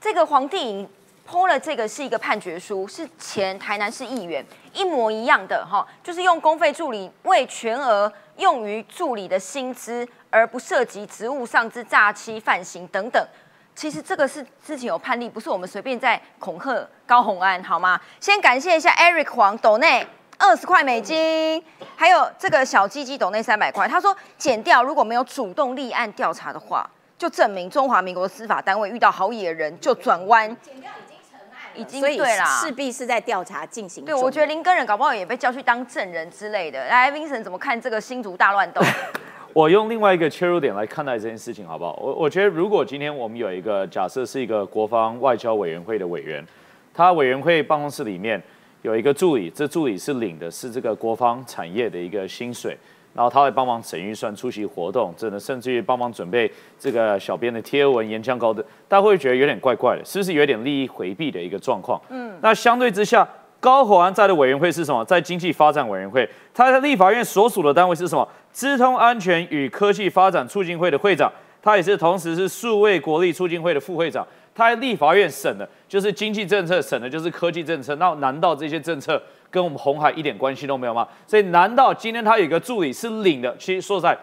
[0.00, 0.88] 这个黄帝颖
[1.28, 13.26] 剖了这个是一个判决书，是前台南市议员一模一样的哈，就是用公费助理为全额用于助理的薪资，而不涉及职务上之诈欺犯刑等等。
[13.74, 18.00] 其实这个是之前有判例，不是我们随便在恐吓高红安好吗？
[18.20, 20.06] 先感谢一下 Eric 黄斗内。
[20.38, 21.62] 二十块美金，
[21.96, 23.88] 还有这个小鸡鸡抖那三百块。
[23.88, 30.48] 他说，减掉如果没有主动立案调查的话，就证明中华民国司法单位遇到好野人就转弯。
[30.60, 34.04] 减掉已经成案，已经对啦，势必是在调查进行。
[34.04, 36.86] 对，我觉得林根人搞不好也被叫去当证人之类的。
[36.86, 38.82] 来，Vincent 怎么看这个新竹大乱斗？
[39.54, 41.98] 我用另外一个切入点来看待这件事情，好不好？
[41.98, 46.46] 我我觉得，如果今天我们有一个假设是一个国防外交委员会的委员，
[46.92, 48.40] 他委员会办公室里面。
[48.86, 52.78] 有一个助理，这助理是领的是这个国防产业的一个薪水，
[53.12, 62.00] 然后他会帮忙审预算、出席活动，真的甚至于帮忙准备这个小编的贴文、演讲稿的，大家会觉得有点怪怪的，是不是有点利益回避的一个状况？
[62.10, 65.04] 嗯，那相对之下，高鸿安在的委员会是什么？
[65.04, 68.28] 在经济发展委员会，他在立法院所属的单位是什么？
[68.52, 71.28] 资通安全与科技发展促进会的会长，
[71.60, 74.24] 他也是同时是数位国力促进会的副会长。
[74.56, 77.94] 他在立法院审的，就是经济政策，审的就是科技政策。
[77.96, 81.06] 那难道这些政策跟我们红海一点关系都没有吗？
[81.26, 83.54] 所以难道今天他有一个助理是领的？
[83.58, 84.16] 其实说实在，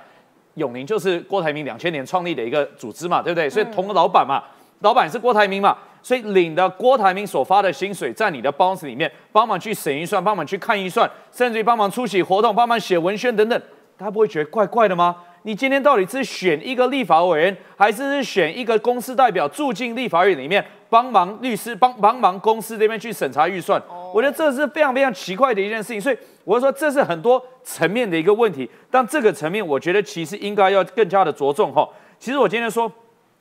[0.56, 3.48] 永宁就是郭台铭两千年创立的一个组织嘛，对不对？
[3.48, 4.44] 所以同个老板嘛，
[4.80, 13.62] 老板是郭台铭嘛，所以领的郭台铭所发的薪水，在你的包子里面帮忙去审预算，帮忙去看预算，甚至于帮忙出席活动，帮忙写文宣等等，
[13.96, 15.16] 大家不会觉得怪怪的吗？
[15.44, 23.82] 你今天到底是选一个立法委员，还是是选一个公司代表住进立法院里面帮忙律师帮帮忙公司这边去审查预算？
[24.14, 28.70] 我觉得这是非常非常奇怪的一件事情，所以我说这是很多层面的一个问题。
[28.90, 31.88] 但这个层面，我觉得其实应该要更加的着重哈。
[32.18, 32.90] 其实我今天说，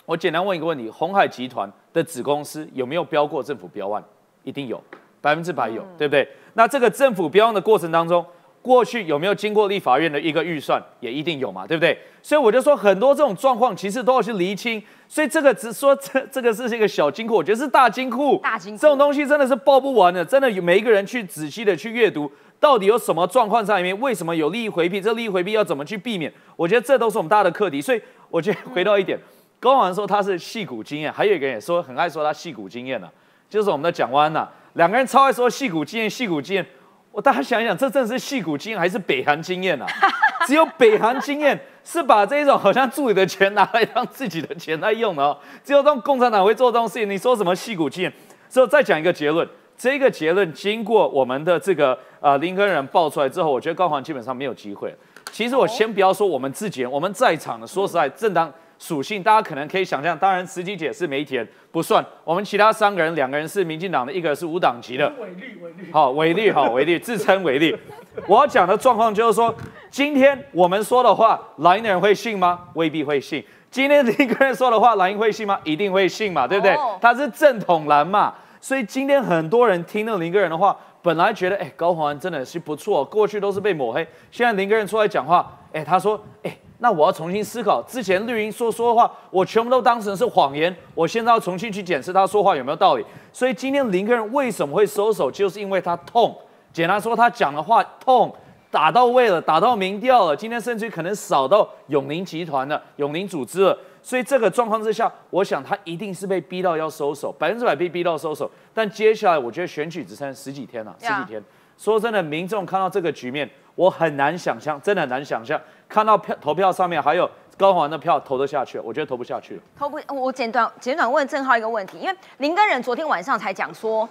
[0.05, 4.03] 我简单问一个问题：红海集团的子公司有没有标过政府标案？
[4.43, 4.83] 一定有，
[5.21, 6.27] 百分之百有，对不对？
[6.55, 8.27] 那这个政府标案的过程当中，
[8.62, 10.81] 过去有没有经过立法院的一个预算？
[11.01, 11.98] 也一定有嘛，对不对？
[12.22, 14.81] 所以我就说，很多这种状况其实都要去厘清。
[15.09, 18.38] 所以这个只说这 这个是一个小金库，我觉得是大金库。
[18.40, 23.98] 大金库这种东西真的是报不完的，真的有每一个人去仔细的去阅读，到底有什么状况在里面？
[24.01, 25.01] 为什么有利益回避？
[25.01, 26.33] 这利益回避要怎么去避免？
[26.55, 27.83] 我觉得这都是我们大的课题。
[27.83, 29.18] 所以我觉得回到一点，
[29.59, 33.11] 高王说他是戏骨经验，还有一个人也说很爱说他戏骨经验呢、
[33.51, 36.64] 就是我们的蒋万呐、两个人超爱说戏骨经验，戏骨经验。
[37.12, 39.87] 我大家想一想，这真的是戏骨经验还是北韩经验啊？
[40.46, 45.38] 只有北韩经验是把这种好像助理的钱拿来当自己的钱来用的哦。
[45.62, 48.12] 只有当共产党会做这种事情，你说什么戏骨经验？
[48.48, 49.46] 之后再讲一个结论，
[49.77, 54.94] 这个结论经过我们的这个呃林根人爆出来之后，我觉得高环基本上没有机会。
[55.31, 67.77] 其实我先不要说我们自己人，我们在场的，说实在，正当属性，大家可能可以想象，当然司机姐是媒体人不算，我们其他三个人，两个人是民进党的，一个是无党籍的，伟绿伟绿，好，伟力，好，伟力，自称伟力。
[68.27, 69.55] 我要讲的状况就是说，
[69.88, 72.59] 今天我们说的话，蓝营的人会信吗？
[72.75, 73.42] 未必会信。
[73.71, 75.57] 今天林个人说的话，蓝营会信吗？
[75.62, 76.99] 一定会信嘛，对不对哦？
[77.01, 86.57] 他是正统蓝嘛，所以今天很多人听了林个人的话，本来觉得，哎，高虹安真的是不错，过去都是被抹黑，现在林个人出来讲话，哎，他说，哎。
[86.83, 90.75] 那我要重新思考之前绿营说说的话，我全部都当成是谎言。
[90.97, 93.07] 我现在要重新去检视他说话有没有道理。
[93.33, 96.37] 所以今天林个人为什么会收手，就是因为他痛。
[96.73, 98.35] 简单说，他讲的话痛，
[98.68, 100.37] 打到位了，打到民调了。
[100.37, 103.79] 今天甚至于可能扫到永宁集团了，永宁组织了。
[104.03, 108.51] 所以这个状况之下，我想他一定是被逼到要收手，百分之百被逼到收手。
[108.75, 111.40] 但接下来，我觉得选举只剩十几天了，十几天。
[111.79, 119.62] 说真的，民众看到这个局面，我很难想象，真的很难想象，看到票投票上面还有高环的票投得下去，我觉得投不下去了。
[119.78, 124.08] 投不，我简短简短问郑浩一个问题，因为林根仁昨天晚上才讲说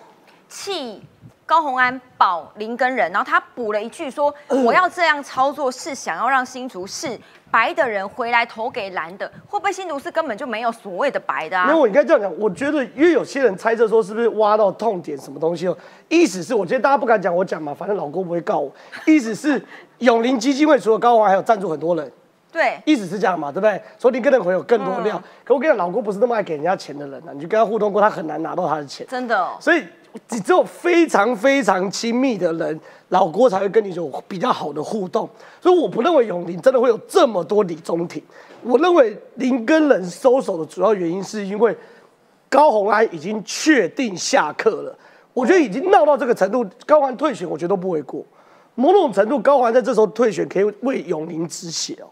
[0.47, 1.01] 气
[1.51, 7.19] 高虹安保林根人，然后他补了一句说，我要这样操作是想要让新竹是
[7.51, 11.77] 白的人回来投给蓝的，会不会新竹市根本就没有所谓的白的啊因为？
[11.77, 18.71] 我应该这样讲，我觉得因为有些人猜测说是不是挖到痛点什么东西哦，意思是我觉得大家不敢讲，我讲嘛，反正老郭不会告我。
[19.05, 19.61] 意思是
[19.97, 22.09] 永林基金会除了高华，还有赞助很多人，
[22.49, 23.81] 对，意思是这样嘛，对不对？
[23.97, 25.21] 所以你跟人会有更多料。
[25.43, 29.05] 可我跟你讲，老郭不是那么爱给人家钱的人啊，你就跟他互动过，他很难拿到他的钱。
[29.09, 29.83] 真的哦，所以
[30.29, 35.29] 你只有非常非常亲密的人，老郭才会跟你有比较好的互动。
[35.61, 38.21] 所以我不认为永林真的会有这么多李中庭。
[38.63, 41.75] 我认为林跟人收手的主要原因是因为
[42.49, 44.97] 高洪安已经确定下课了，
[45.33, 48.23] 我觉得已经闹到这个程度，高虹安退选，我觉得都不为过。
[48.75, 52.07] 某种程度，高虹安在这时候退选，可以为永林止血哦。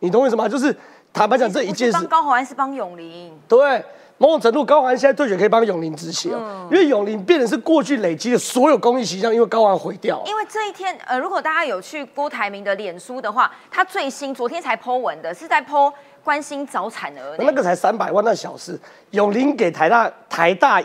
[0.00, 0.48] 你懂我意思吗？
[0.48, 0.74] 就是
[1.12, 3.84] 坦白讲，这一件事帮，高洪安是帮永林，对，
[4.18, 10.20] 某种程度，高环现在退选可以帮永林止血哦，因为永林变成是过去累积的所有公益形象，因为高环毁掉。
[10.26, 15.92] 因为这一天，呃，如果大家有去郭台铭的脸书的话，他最新昨天才 Po 文的，是在 Po
[16.24, 17.36] 关心早产儿。
[17.38, 18.78] 那个才三百万，那小事。
[19.12, 20.82] 永林给台大台大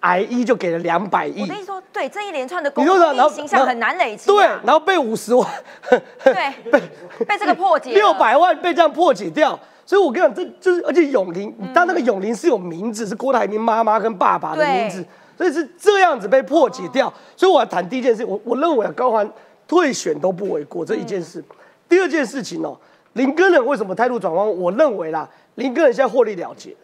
[0.00, 2.88] 癌医就给了两百亿我跟你说，对这一连串的公益
[3.34, 4.32] 形象很难累积、啊。
[4.32, 5.44] 对，然后被五十万，
[6.22, 6.80] 对，被
[7.24, 9.58] 被这个破解 六百万被这样破解掉。
[9.86, 15.02] 所以我跟你讲，这就是而且永林，嗯但那个永林是有名字，是郭台铭妈妈跟爸爸的名字，
[15.38, 17.10] 所以是这样子被破解掉。
[17.36, 19.30] 所以我要谈第一件事，我我认为啊高环
[19.68, 21.42] 退选都不为过这一件事。
[21.88, 22.76] 第二件事情哦，
[23.12, 24.46] 林根人为什么态度转弯？
[24.58, 26.74] 我认为啦，林根人现在获利了结，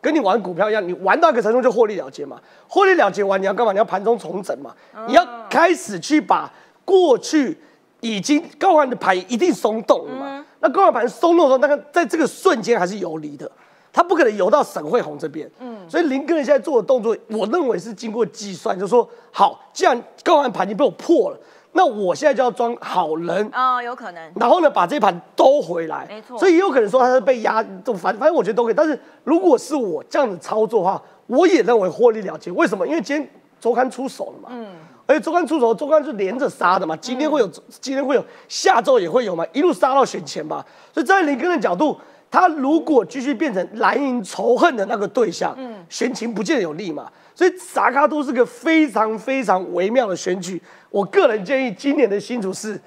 [0.00, 2.40] 跟你玩股票一样，你玩到一个程度就获利了结嘛。
[2.66, 3.70] 获利了结完，你要干嘛？
[3.70, 4.74] 你要盘中重整嘛，
[5.06, 6.52] 你要开始去把
[6.84, 7.56] 过去
[8.00, 10.44] 已经高环的盘一定松动了嘛。
[10.60, 13.50] 那高环盘松动的时候，那个在这个瞬间还是游离的，
[13.92, 15.50] 它不可能游到沈惠红这边。
[15.58, 21.38] 嗯，所以林根人现在做的动作，我认为是经过计算，就说好，既然高环盘已经被我破了，
[21.72, 23.48] 那我现在就要装好人。
[23.52, 24.32] 啊、有可能。
[24.36, 28.74] 然后呢，把这盘兜回来，没错所以也有可能说他是被压，就反反正我觉得都可以。
[28.74, 32.50] 但是如果是我这样子操作的话，我也认为获利了结。
[32.50, 32.86] 为什么？
[32.86, 34.66] 因为今天周刊出手了嘛，嗯，
[35.10, 37.48] 而而且中钢出手，中钢是连着杀的嘛，今天会有，
[37.80, 40.64] 今天会有，下周也会有嘛，一路杀到选前嘛。
[40.94, 42.00] 所以在林根的角度，
[42.30, 47.10] 他如果继续变成蓝营仇恨的那个对象，嗯，选情不见得有利嘛。
[47.34, 50.62] 所以萨卡都是个非常非常微妙的选举。
[50.90, 52.80] 我个人建议，今年的新竹市。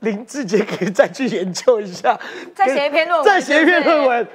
[0.00, 2.18] 林志杰可以再去研究一下，
[2.54, 4.28] 再写一篇论文，再写一篇论文，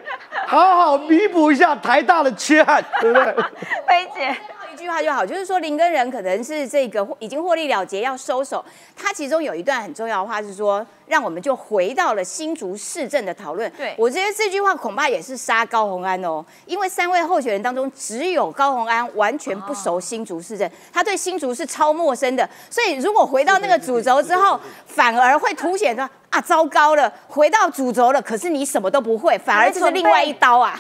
[0.48, 3.36] 好好弥补一下台大的缺憾，对不对？
[3.88, 4.36] 菲姐。
[4.80, 8.64] 一句话就好，就是说林根人可能是这个已经获利了结要收手。
[8.96, 13.70] 他其中有一段很重要的话是说，让我们就回到了新竹市政的讨论。
[13.72, 22.50] 对我觉得这句话恐怕也是杀高红安哦，因为三位候选人当中只有高红安完全不熟新竹市政，他对新竹是超陌生的。
[22.70, 30.80] 所以如果回到那个主轴之后，反而会凸显说啊，糟糕了，回到主轴了，可是你什么都不会，反而就是另外一刀啊。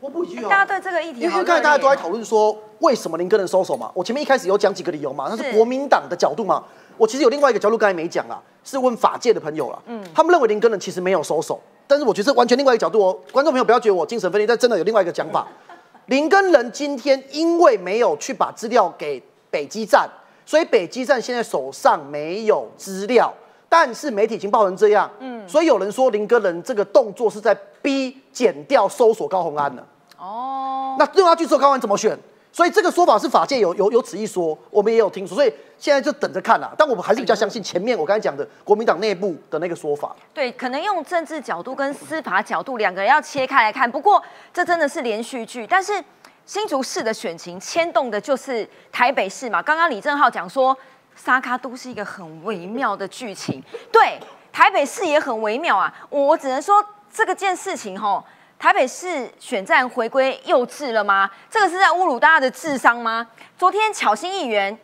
[0.00, 3.90] 我不一句哦，大家对这个议题，因为刚才大家都在讨论说为什么林根人收手嘛。
[3.94, 6.64] 我前面一开始有讲几个理由嘛，那是国民党的角度嘛。
[6.96, 9.82] 我其实有另外一个角度刚才没讲啊，是问法界的朋友了。
[9.86, 13.18] 嗯，他们认为林根人其实没有收手，但是我觉得完全另外一个角度哦。
[13.30, 15.46] 观众朋友不要觉得我精神分裂，但真的有另外一个讲法。
[16.06, 20.08] 林根人今天因为没有去把资料给北基站，
[20.46, 23.32] 所以北基站现在手上没有资料。
[23.72, 29.86] 但是媒体已经报成这样，嗯，所以有人说林根人这个动作是在逼剪掉搜索高红安了。
[30.18, 32.18] 哦，那用他去做高安怎么选？
[32.52, 36.74] 所以这个说法是法界有有有此一说，我们也有听说，所以现在就等着看了。
[36.76, 40.16] 但我们还是比较相信前面我刚才讲的国民党内部的那个说法。
[40.34, 43.88] 对，可能用政治角度跟司法角度两个人要切开来看。
[43.88, 44.20] 不过
[44.52, 46.02] 这真的是连续剧，但是
[46.44, 49.62] 新竹市的选情牵动的就是台北市嘛。
[49.62, 50.76] 刚刚李正浩讲说。
[51.16, 54.18] 沙卡都是一个很微妙的剧情，对，
[54.50, 55.92] 台北市也很微妙啊。
[56.08, 56.82] 我只能说
[57.12, 58.24] 这个件事情吼，
[58.58, 61.30] 台北市选战回归幼稚了吗？
[61.50, 63.26] 这个是在侮辱大家的智商吗？
[63.58, 64.76] 昨天巧心议员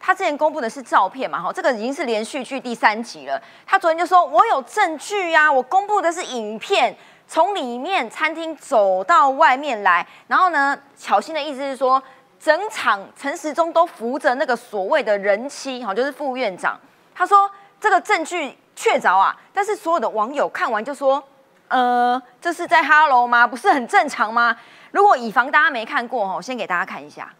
[0.00, 3.40] 他之前公布的是照片嘛，哈，这个已经是连续剧第三集了。
[3.66, 6.96] 他昨天就说我有证据呀，我公布的是影片，
[7.28, 12.02] 从里面餐厅走到外面来，然后呢，巧心的意思是说。
[12.42, 16.76] 整场陈时中都扶着那个所谓的人妻，哈，就是副院长。
[17.14, 17.48] 他说
[17.80, 21.22] 这个证据确凿啊，但是所有的网友看完就说，
[21.68, 23.46] 呃，这是在哈喽吗？
[23.46, 24.56] 不是很正常吗？
[24.90, 27.32] 如果以防大家没看过，哈，先给大家看一下。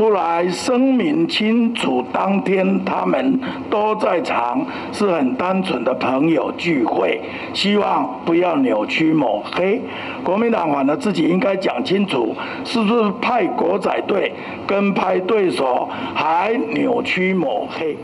[0.00, 3.38] 出来声明清楚，当天他们
[3.68, 7.20] 都在场，是很单纯的朋友聚会，
[7.52, 9.78] 希望不要扭曲抹黑。
[10.24, 12.34] 国民党反而自己应该讲清楚，
[12.64, 14.32] 是不是派国仔队
[14.66, 17.94] 跟派对手还扭曲抹黑？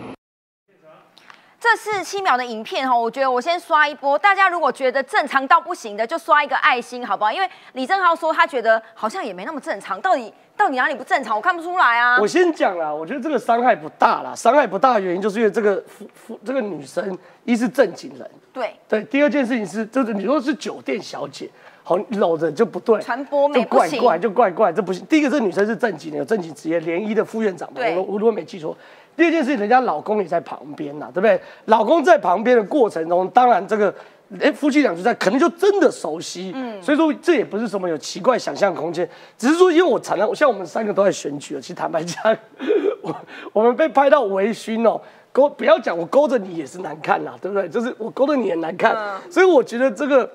[1.58, 4.18] 这四十七秒的影片哈，我觉得我先刷一波。
[4.18, 7.32] 大家如果觉得正常到不行的，就刷一个爱心，好不好？
[7.32, 11.34] 因为李正浩说他觉得好像也没那么正常，到底到底哪里不正常？
[11.34, 12.18] 我看不出来啊。
[12.20, 15.82] 我先讲了，我觉得这个伤害不大啦，伤害不大的原因就是因为这个
[16.44, 19.02] 这个女生一是正经人，对对。
[19.04, 21.48] 第二件事情是，就是你说是酒店小姐，
[21.82, 25.04] 好搂着就不对，传播美怪怪就怪怪，这不行。
[25.06, 28.76] 第一个这女生是正经的，有正经职业，联谊的副院长嘛，我我如果没记错。
[29.16, 31.40] 第二件事情，人家老公也在旁边呐，对不对？
[31.66, 33.94] 老公在旁边的过程中，当然这个，
[34.40, 36.52] 哎，夫妻俩就在，可能就真的熟悉。
[36.54, 39.08] 嗯，所以说这也不是什么有奇怪想象空间，
[39.38, 42.22] 只是说，因为我常常像我们三个都在选举了，其实坦白讲，
[43.02, 43.16] 我
[43.52, 45.00] 我们被拍到微醺哦，
[45.32, 47.68] 勾不要讲我勾着你也是难看啦，对不对？
[47.68, 48.94] 就是我勾着你也难看，
[49.30, 50.30] 所以我觉得这个。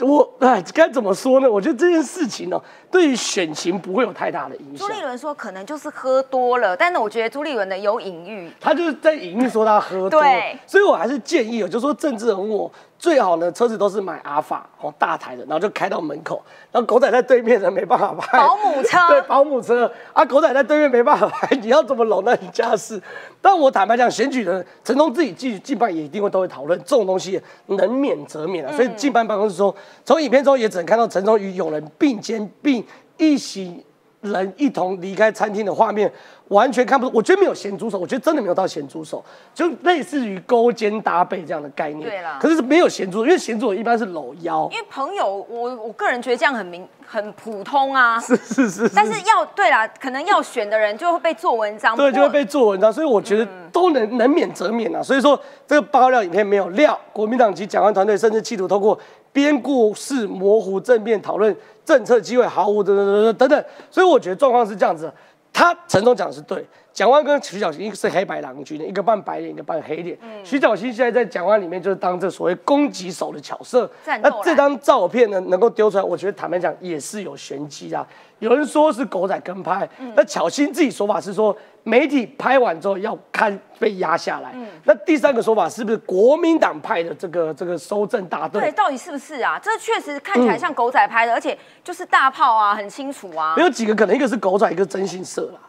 [0.00, 1.48] 我哎，该怎么说呢？
[1.48, 2.60] 我觉得这件事情呢，
[2.92, 4.86] 对于选情不会有太大的影响。
[4.86, 10.20] 朱立伦说可能就是喝多了，但是我觉得朱立伦的有隐喻，他就是在隐喻说他喝多。
[10.20, 12.70] 对，所以我还是建议哦，就说政治人物。
[12.98, 16.40] 最好呢，车子都是买阿法哦，大台的，然后就开到门口，
[16.70, 18.38] 然后狗仔在对面的没办法拍。
[18.38, 18.96] 保姆车。
[19.08, 23.02] 对，保姆车啊，狗仔在对面没办法拍，你要怎么搂那你家事？
[23.40, 28.72] 但我坦白讲，选举人陈忠自己进进办也一定会都会讨论这种东西，能免则免啊。
[28.72, 29.74] 所以进办办公室说，
[30.04, 32.81] 从影片中也只能看到陈忠与友人并肩并
[33.16, 33.82] 一行
[34.20, 36.10] 人一同离开餐厅的画面，
[36.46, 37.12] 完全看不出。
[37.12, 42.08] 我觉得没有咸猪手，我觉得真的没有到咸猪手，就类似于勾肩搭背这样的概念。
[42.08, 44.78] 对啦可是是没有咸猪手，因为咸猪手一般是搂腰因。
[44.78, 48.18] 为朋友，我我个人觉得这样很明很普通啊。
[48.22, 55.02] 是是是，但是要对啦，可能要选的人就会被做文章，对，就会被做文章，所以我觉得都能能免则免啊。
[55.02, 55.36] 所以说
[55.66, 58.96] 这个爆料影片没有料，国民党及蒋万团队甚至企图通过
[59.32, 63.64] 编故事模糊正面讨论政策机会毫无等等等等等等。
[63.90, 65.12] 所以我觉得状况是这样子，
[65.52, 66.66] 他陈总讲的是对。
[66.92, 70.16] 蒋万跟徐小新一个是黑白郎君，一个扮白脸，一个扮黑脸。
[70.44, 73.90] 徐小新现在在蒋万里面就是当这所谓攻击手的角色。
[74.04, 78.06] 那这张照片呢，能够丢出来，我觉得坦白讲也是有玄机啊。
[78.40, 84.52] 有人说是狗仔跟拍，那巧心自己说法是说媒体拍完之后要看被压下来。
[84.84, 88.60] 那第三个说法是不是国民党派的这个这个收证大队？
[88.60, 89.58] 对，到底是不是啊？
[89.62, 93.54] 这确实看起来像狗仔拍的，而且就是大炮啊，很清楚啊。
[93.56, 95.60] 有几个可能，一个是狗仔，一个真心社啦。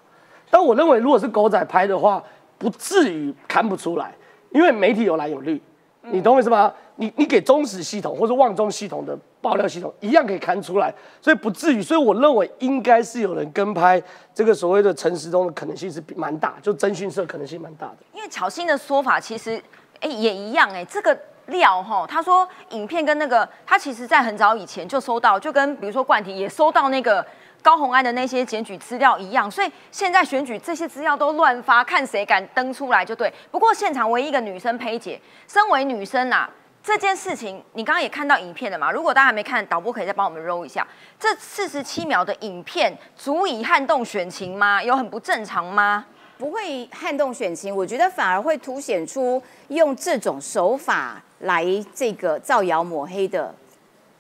[0.54, 2.24] 但我认为，如果是狗仔拍的话，
[2.60, 4.14] 不至于看不出来，
[4.52, 5.60] 因为媒体有蓝有绿，
[6.04, 6.72] 你懂我意思吗？
[6.98, 11.82] 你你给中实系统或者旺中系统的爆料系统一样可以看出来，所以不至于。
[11.82, 14.00] 所以我认为应该是有人跟拍
[14.32, 17.98] 这个所谓的陈时中的可能性是比蛮大，就征讯社可能性蛮大的。
[18.14, 19.60] 因为巧心的说法其实，
[20.02, 27.26] 哎、也一样哎、这个料哈，他说影片跟那个他其实在很早以前就收到，就跟比如说冠廷也收到那个
[27.64, 33.34] 高红安的那些检举资料一样，所以现在选举这些资料都乱发，看谁敢登出来就对。
[33.50, 36.48] 不过现场唯一一个女生佩姐，身为女生啊。
[36.84, 38.92] 这件事情，你刚刚也看到影片了嘛？
[38.92, 40.86] 如果大家还没看，导播可以再帮我们揉一下。
[41.18, 44.84] 这四十七秒的影片足以撼动选情吗？
[44.84, 46.06] 有很不正常吗？
[46.38, 53.56] 不会撼动选情，我觉得反而会凸显出用这种手法来这个造谣抹黑的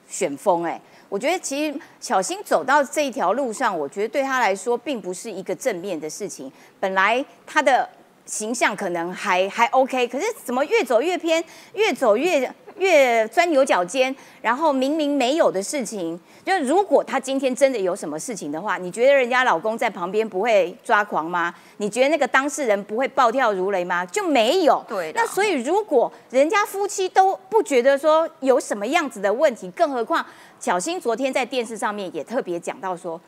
[0.08, 0.64] 选风。
[0.64, 0.80] 哎，
[1.14, 6.52] 我觉得其实小新走到这一条路上，我觉得对他来说并不是一个正面的事情。
[6.80, 7.88] 本来他的
[8.26, 11.44] 形象可能还还 OK，可是怎么越走越偏，
[11.74, 21.54] 越走越越钻牛角尖，然后明明没有的事情，就如果他今天真的有什么事情的话，你觉得人家老公在旁边不会抓狂吗？
[21.78, 24.06] 你觉得那个当事人不会暴跳如雷吗？
[24.06, 24.84] 就没有。
[24.88, 30.26] 对那所以如果人家夫妻都不觉得说有什么样子的问题，更何况
[30.60, 33.20] 小新昨天在电视上面也特别讲到说。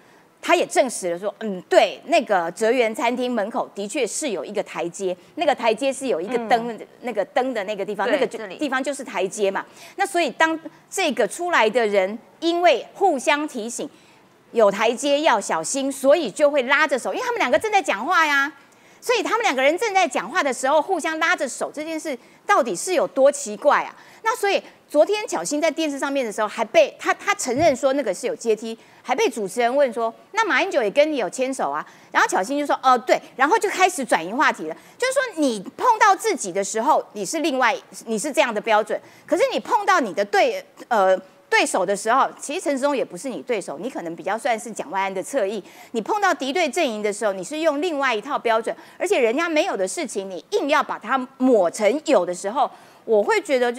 [0.47, 9.65] 他也证实了说，嗯，对，那个泽园餐厅门口的确是有一个台阶，那个台阶是有一个灯，那个灯的那个地方，那个就地方就是台阶嘛。
[9.95, 13.89] 那所以当这个出来的人因为互相提醒
[14.51, 18.53] 有台阶要小心，所以就会拉着手，因为他们两个正在讲话呀。
[19.01, 22.15] 所以他们两个人正在讲话的时候，互相拉着手，这件事
[22.45, 23.95] 到底是有多奇怪啊？
[24.23, 31.85] 那所以昨天巧心在电视上面的时候，还被他他承认说那个是有阶梯，还被主持人问说，那马英九也跟你有牵手啊？
[32.11, 37.75] 然后巧心就说，哦、对，然后就开始转移话题了，就是说你碰到自己的时候，你是另外
[38.05, 41.19] 你是这样的标准，可是你碰到你的对呃。
[41.47, 45.63] 对手的时候，其实陈时中也不是你对手，你可能比较算是蒋万安的侧翼。
[45.91, 52.69] 你碰到敌对阵营的时候，你是用另外一套标准，而且人家没有的事情，你硬要把它抹成有的时候，
[53.05, 53.73] 我会觉得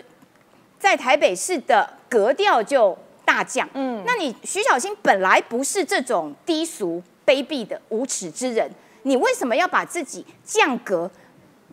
[0.78, 3.68] 在台北市的格调就大降。
[3.74, 8.70] 嗯，那你徐小新本来不是这种低俗、卑鄙的无耻之人，
[9.02, 11.10] 你为什么要把自己降格，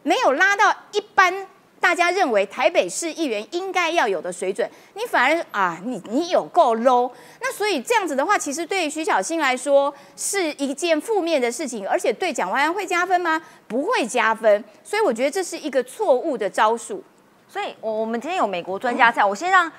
[0.04, 1.47] 没有拉到一般？
[1.80, 7.12] 大家认为台北市议员应该要有的水准，你反而啊，你你有够 low。
[7.41, 13.43] 那所以这样子的话，其实对于徐小新来说是一件负面的事情，而且对蒋万安会加分吗？
[13.68, 14.64] 不会加分。
[14.82, 17.04] 所以我觉得这是一个错误的招数。
[17.54, 19.72] 所以，我我们今天有美国专家在，我先让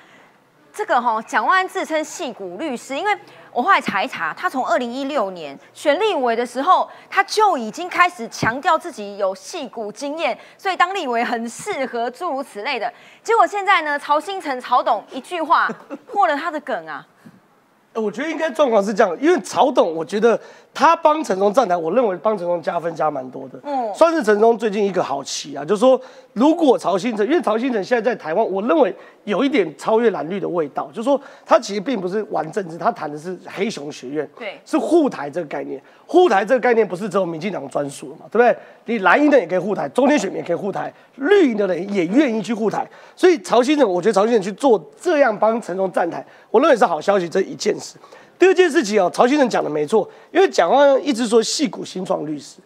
[0.71, 3.13] 这个哈蒋万安自称戏骨律师，因为
[3.51, 12.89] 我后来查一查，他从二零一六年选立委的时候，他就已经开始强调自己有戏骨经验，所以当立委很适合，诸如此类的。
[13.21, 15.67] 结果现在呢，曹新成曹董一句话
[16.07, 17.05] 破了他的梗啊，
[17.91, 20.39] 呃我觉得应该状况是这样，因为曹董，我觉得
[20.75, 25.63] 他帮陈松站台，我认为帮陈松加分加蛮多的，嗯算是陈松最近一个好棋啊。
[25.63, 25.99] 就是说，
[26.33, 35.81] 如果曹新成，因为曹新成现在在台湾，我认为有一点超越蓝绿的味道，就是说他其实并不是玩政治，他谈的是黑熊学院，对是护台这个概念。
[36.05, 38.55] 护台这个概念不是只有民进党专属的嘛，对不对？
[38.85, 42.85] 你蓝营的也可以护台，中间选民也可以护台，绿营的人也愿意去护台。
[43.15, 47.95] 所以曹新成，我觉得曹新成去做这样帮陈松站台，我认为是好消息，这一件事。
[48.37, 52.57] 第二件事情哦，曹先生讲的没错，因为蒋万一直说戏骨新创律师，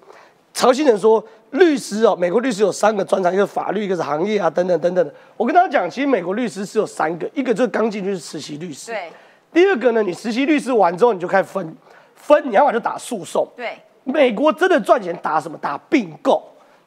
[0.53, 5.13] 曹先生说律师哦，美国律师有三个专长，一个法律，一个是行业啊，等等等等的。
[5.37, 9.11] 我跟大家讲，其实美国律师是有三个，一个就是刚进去是实习律师，对，
[9.53, 11.75] 第二个呢，你实习律师完之后，你就开始分
[12.15, 13.47] 分，你要么就打诉讼。
[13.55, 15.57] 对，美国真的赚钱打什么？
[15.59, 16.43] 打并购，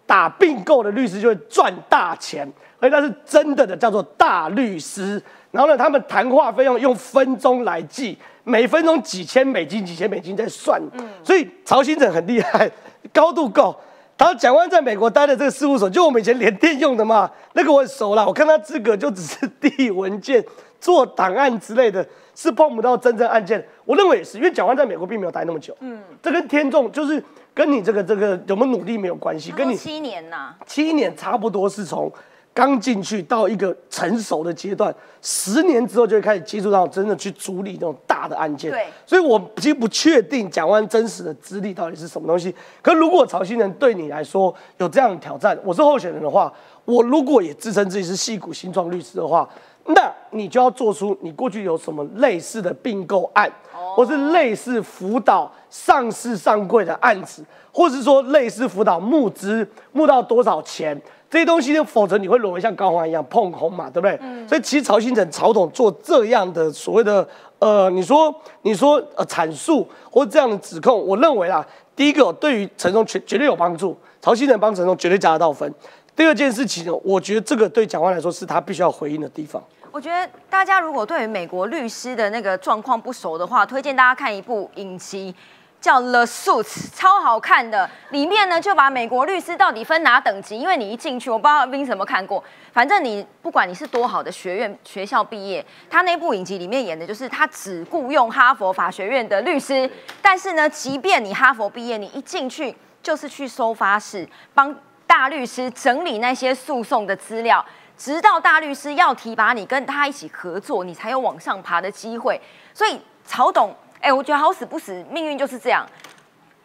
[0.07, 5.23] 打并购的律师就会赚大钱，而且那是真的的，叫做大律师。
[5.53, 10.81] 然后呢，他们谈话费用用分钟来计，每分钟几千美金，几千美金在算。
[10.95, 12.69] 嗯，所以曹新成很厉害，
[13.13, 13.77] 高度够。
[14.17, 18.27] 然后蒋万在美国待的这个事务所，就我们以前联电用的嘛，那个我很熟了。
[18.27, 20.43] 我看他资格就只是递文件、
[20.81, 23.63] 做档案之类的，是碰不到真正案件。
[23.85, 25.77] 我认为也是，因为蒋万在美国并没有待那么久。
[25.81, 27.23] 嗯，这跟天众就是
[27.53, 32.11] 跟你这个这个有没有努力没有关系，跟你七年呐，七年差不多是从。
[32.55, 38.71] 刚进去到一个成熟的阶段，十年之后就会开始接触到真的去处理那种大的案件。
[38.71, 42.55] 对，所以我其实不确定蒋万真实的资历到底是什么东西。
[42.83, 46.53] 可如果曹新仁对你来说有这样的挑战，我是候选人的话，
[46.85, 49.49] 我如果也自称自己是戏骨新创律师的话，
[49.87, 53.51] 那你就要做出你过去有什么类似的并购案，
[53.97, 57.43] 或是类似辅导上市上柜的案子，
[57.73, 61.01] 或是说类似辅导募资募到多少钱。
[61.33, 64.19] 这些东西呢，否则你会沦为像高华一样碰红嘛，对不对？
[64.21, 67.27] 嗯所以其实曹新成、曹董做这样的所谓的
[67.59, 71.67] 呃，你说你说呃阐述或这样的指控，我认为啦，
[71.97, 75.75] 第一个对于陈松绝绝对有帮助，曹新成帮陈松绝对加得到分。
[76.15, 79.63] 第二件事情呢，我觉得这个对蒋万来说是他必须要回应的地方。
[79.91, 85.35] 我觉得大家如果对于美国律师的那个状况不熟的话，推荐大家看一部影集。
[85.83, 87.91] 叫《The Suits》，超好看的。
[88.11, 90.57] 里面呢，就把美国律师到底分哪等级？
[90.57, 92.43] 因为你一进去，我不知道 Vin 什么看过。
[92.73, 99.91] 反正你不管你是多好的学院学校毕业，他那部影集里面演的就是他只雇佣哈佛法学院的律师。
[100.23, 104.73] 但是呢，即便你哈佛毕业，你一进去就是去收发室帮
[105.05, 107.63] 大律师整理那些诉讼的资料，
[107.99, 112.41] 直到大律师要提拔你跟他一起合作，你才有往上爬的机会。
[112.73, 113.75] 所以曹董。
[114.03, 115.87] 哎，我觉得好死不死，命运就是这样。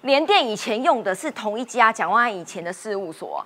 [0.01, 3.45] 联电以前用的是同一家蒋万安以前的事务所。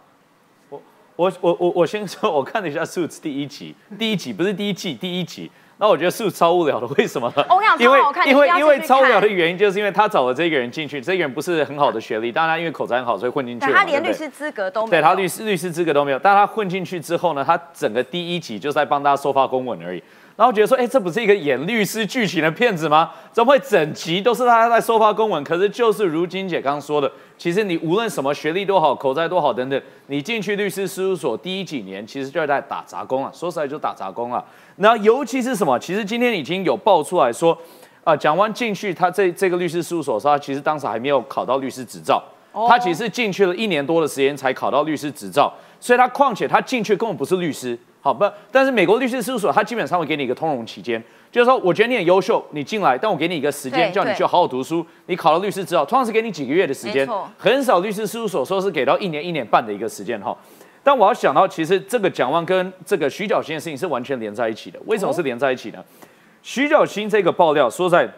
[0.70, 0.82] 我
[1.18, 5.52] 我我我我先说，我看了一下《Suits》第一集，第一集不是第一季，第一集。
[5.78, 7.32] 那我觉得《Suits》超无聊的，为什么？
[7.50, 13.70] 我想超好看，因为因为超无聊的原因，就是因为他找了这个人进去，这个人不是很好的学历，当然因为口才很好，所以混进去。
[13.72, 15.02] 他连律师资格都没有。
[15.02, 20.02] 对他律师律师资格都没有，但他混进去之后呢，他整个第一集就是在帮大家收发公文而已。
[20.38, 23.12] 然后觉得说，哎，这不是一个演律师剧情的片子吗？
[23.32, 25.44] 怎么会整集都是他在收发公文？
[25.44, 33.32] 可是就是如金姐刚刚说的，其实你无论什么学历多好，口才多好等等，你进去律师事务所第一几年，其实就是在打杂工啊。
[33.34, 34.44] 说实在就打杂工啊。
[34.78, 35.78] 那尤其是什么？
[35.78, 37.56] 其实今天已经有爆出来说，
[38.04, 42.24] 啊，蒋万进去他这这个律师事务所时候，他其实当时还没有考到律师执照，
[42.68, 47.78] 他其实进去了一年多的时间才考到律师执照，所以他况且他进去根本不是律师。
[48.04, 51.00] 好不，但是美国律师事务所他基本上会给你一个通融期间，
[51.32, 54.84] 就是说，我觉得你很优秀，你进来，但我给你一个时间，叫你去好好读书。
[55.06, 57.08] 你考了律师执照，通常是给你几个月的时间，
[57.38, 60.36] 很少律师事务所说是给到一年、一年半的一个时间哈。
[60.82, 64.80] 但我要想到，其实这个蒋万跟这个徐小新的事情是完全连在一起的。
[64.88, 65.78] 为什么是连在一起呢？
[66.42, 68.10] 徐小新这个爆料说在。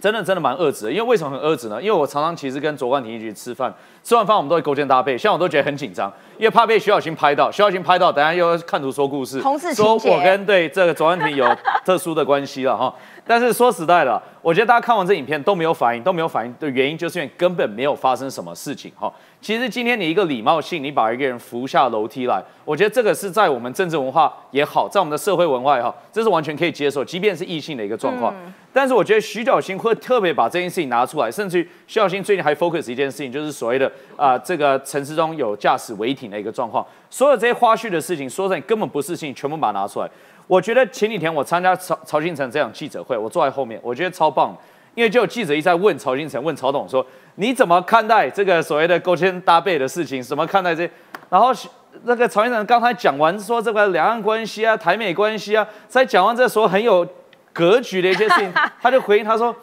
[0.00, 1.80] 真的真的蛮遏制的，因为为什么很遏制呢？
[1.80, 3.72] 因为我常常其实跟卓冠廷一起吃饭，
[4.02, 9.40] 吃完饭我们都会勾肩搭背，像我都觉得很紧张，因为怕被徐小新拍到，徐小新拍到，等下又要看图说故事，
[9.74, 11.46] 说我跟对这个卓冠廷有
[11.84, 12.92] 特殊的关系了 哈。
[13.26, 19.12] 但是说实在的，我觉得大家看完这影片都没有反应，都没有反应的原因，就是因为根本没有发生什么事情哈。
[19.40, 28.34] 其实今天你一个礼貌性，你把一个人扶下楼梯来，我觉得这个是在我们政治文化也好，在我们的社会文化也好，这是完全可以接受，即便是异性的一个状况。
[28.72, 40.08] 但是我觉得徐小新会特别把这件事情拿出来，甚至于徐小新最近还 focus 一件事情，就是所谓的啊这个陈世忠有驾驶违停的一个状况，所有这些花絮的事情，说真的根本不是事情，全部把它拿出来。
[40.46, 44.54] 我觉得前几天我参加曹曹新成这场记者会，我坐在后面，我觉得超棒，
[44.94, 47.04] 因为就有记者一直在问曹新成，问曹董说
[47.36, 50.22] 你怎么看待这个所谓的勾肩搭背的事情？
[50.22, 50.88] 怎么看待这？
[51.28, 51.52] 然后
[52.04, 57.06] 那个曹先生刚才讲完说这个两岸关系啊、台美关系啊，在讲完这时候很有。
[57.52, 59.54] 格局的一些事情，他就回应他说：“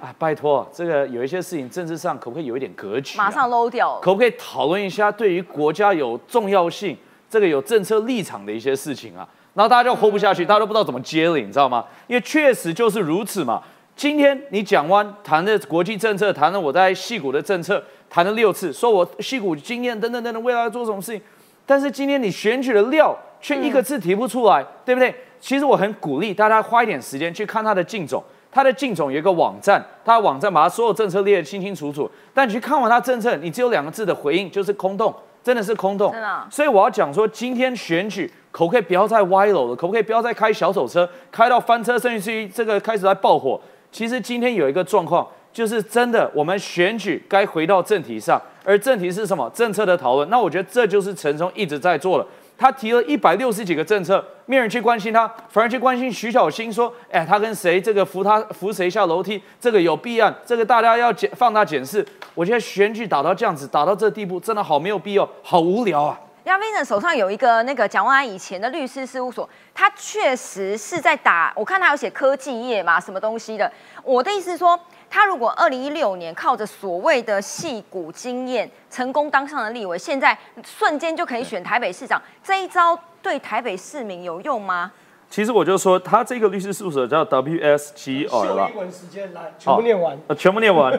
[0.00, 3.18] 啊，拜托，这个有一些事情政治上可不可以有一点格局？
[3.18, 6.96] 马上搂掉，可不可以讨论一下对于国家有重要性、
[7.28, 11.84] 这个有政策立场的一些事情啊？”然后大家就 hold 不下去，大家都不知道怎么接了，你知道吗？
[12.06, 13.62] 因为确实就是如此嘛。
[13.96, 21.22] 今天你讲完谈的国际政策，谈了我在戏股的政策，谈了六次，说我戏股经验等等等等，未来要做什么事情，
[21.64, 25.14] 但是今天你选举的料却一个字提不出来，对不对？
[25.38, 32.10] 其实我很鼓励大家花一点时间去看他的竞总，他的竞总有一个网站，他的网站把他所有政策列得清清楚楚。
[32.32, 36.12] 但你去看完他政策，你只有两个字的回应，就是空洞，真的是空洞。
[36.50, 39.76] 所以我要讲说，今天选举可不可以不要再歪楼了？
[39.76, 43.60] 可不可以不要再开小丑车，开到翻车，甚至于这个开始在爆火？
[43.94, 49.48] 其实今天有一个状况，就是真的，我们选举该回到正题上，而正题是什么？
[49.54, 50.28] 政策的讨论。
[50.30, 52.26] 那我觉得这就是陈松一直在做的。
[52.58, 66.18] 他提了一百六十几个政策，没人去关心他，反而去关心徐小新说：“哎，他跟谁这个扶他扶谁下楼梯，这个有弊案，这个大家要检放大检视。”我觉得选举打到这样子，打到这地步，真的好没有必要，好无聊啊！
[66.44, 73.70] 亚 Vincent 手上有一个那个蒋万安以前的律师事务所，他确实是在打，我看他有写科技业嘛，什么东西的。
[74.02, 74.78] 我的意思是说，
[75.08, 84.92] 他如果二零一六年靠着所谓的戏骨经验成功当上了立委，现在瞬间就可以选台北市长，这一招对台北市民有用吗？
[85.30, 88.68] 其实我就说，他这个律师事务所叫 WSGR 了。
[88.70, 90.18] 英文时间来，全部念完。
[90.28, 90.92] 呃，全部念完。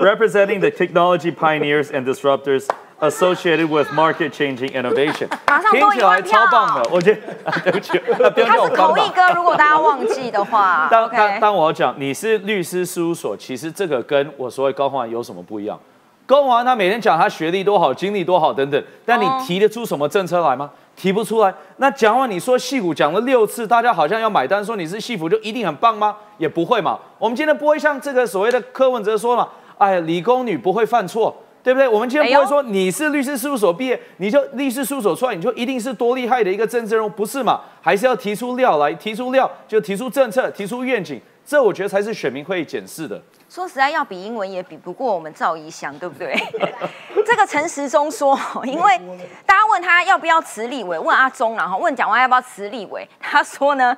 [0.00, 2.66] Representing the technology pioneers and disruptors
[3.00, 6.88] associated with market-changing innovation， 马上听起来超棒的。
[6.90, 7.20] 我觉得，
[7.62, 10.88] 对不起，不要他是口译哥，如果大家忘记的话。
[10.90, 15.78] 当当当我要讲你是律师事务所，其实这个跟我所谓高宏安有什么不一样？
[16.24, 20.70] 高宏安他每天讲他学历多好、经历多好等等，但你提得出什么政策来吗？
[20.96, 21.54] 提不出来。
[21.76, 26.16] 那讲完你说戏骨讲了六次，大家好像要买单，说你是戏骨就一定很棒吗？
[26.38, 26.98] 也不会嘛。
[27.18, 29.46] 我们今天不会像这个所谓的柯文哲说嘛，
[29.78, 31.36] 哎，理工女不会犯错，
[31.66, 31.88] 对不对？
[31.88, 37.60] 我们今天不会说你是律师事务所毕业，你就律师事务所出来，你就一定是多厉害的一个政治人物，不是嘛？
[37.80, 43.20] 还是要提出料来，提出料就提出政策，提出愿景，这我觉得才是选民会检视的。
[43.50, 46.36] 说实在，要比英文也比不过我们赵怡翔，对不对？
[47.26, 49.00] 这个陈时中说，因为
[49.44, 53.96] 大家问他要不要辞立委，问阿中，然后问蒋万要不要辞立委，他说呢，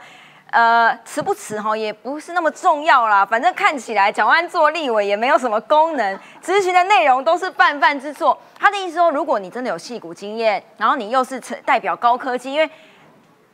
[0.51, 8.39] 呃，辞不辞哈也不是那么重要啦，反正看起来蒋万做立委也没有什么功能，咨询的内容都是泛泛之作。
[8.59, 12.71] 他的意思说，如果你真的有戏骨经验，然后你又是代表高科技，因为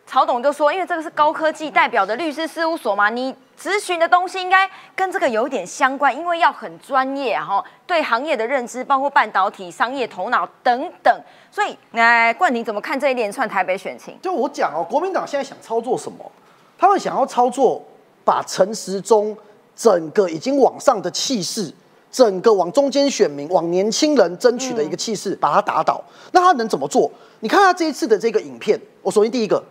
[0.06, 3.34] 曹董就说，因为这个是高科技代表的律师事务所嘛，你。
[3.56, 11.22] 咨询的东西应该跟这个有点相关，因为要很专业哈，对行业的认知，包括半导体、商业头脑等等。
[11.52, 14.18] 所以，哎冠廷怎么看这一连串台北选情？
[14.20, 16.30] 就我讲哦，国民党现在想操作什么？
[16.78, 17.82] 他们想要操作
[18.24, 19.36] 把陈时中
[19.76, 21.72] 整个已经往上的气势，
[22.10, 26.02] 整个往中间选民、往年轻人争取的一个气势，把它打倒。
[26.32, 27.10] 那他能怎么做？
[27.40, 29.62] 你看他这一次的这个影片，我首先第一个，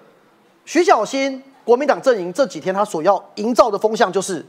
[0.66, 1.44] 徐小新。
[1.66, 4.46] 国民党阵营这几天他所要营造的风向就是，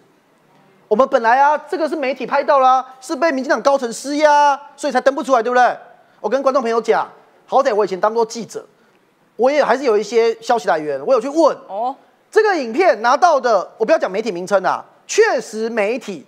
[0.88, 5.78] 我们本来啊，这个是媒体拍到啦，是被民进党高层施压，所以才登不出来，对不对？
[6.20, 7.08] 我跟观众朋友讲，
[7.46, 8.66] 好歹我以前当过记者，
[9.36, 11.94] 我也还是有一些消息来源，我有去问哦，
[12.34, 16.26] 这个影片拿到的，我不要讲媒体名称啊，确实媒体。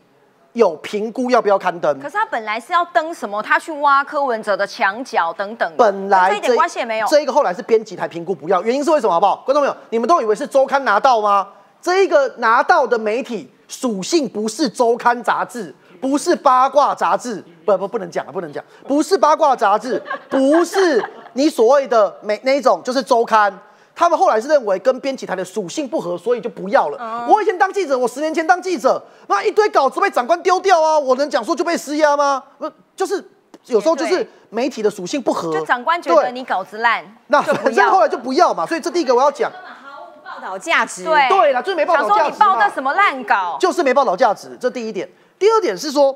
[0.52, 2.00] 有评估要不要刊登？
[2.00, 3.42] 可是他本来是要登什么？
[3.42, 5.70] 他去挖柯文哲的墙角等等。
[5.76, 7.06] 本来这一点关系也没有。
[7.08, 9.12] 这一个后来是编辑台评估不要，原因是为什么？
[9.12, 9.36] 好不好？
[9.44, 11.48] 观众朋友，你们都以为是周刊拿到吗？
[11.82, 21.04] 这一个拿到的媒体属性不是周刊杂志，不是八卦杂志，不不不能讲了，不能讲，不是八卦杂志，不是
[21.34, 23.52] 你所谓的每那一种，就是周刊。
[23.98, 27.26] 他们后来是认为跟编辑台的属性不合，所以就不要了。
[27.26, 32.42] 我以前当记者，我十年前当记者，那一堆稿子被长官丢掉啊，我能讲说就被施压吗？
[32.58, 33.26] 不，就是
[33.64, 38.66] 有时候就是媒体的属性不合，就长官觉得你稿子烂，那反正后来就不要嘛。
[38.66, 41.02] 所以这第一个我要讲，毫无报道价值。
[41.02, 42.32] 对对了，就是没报道价值。
[42.32, 43.56] 你报的什么烂稿？
[43.58, 45.08] 就是没报道价值，这第一点。
[45.38, 46.14] 第二点是说，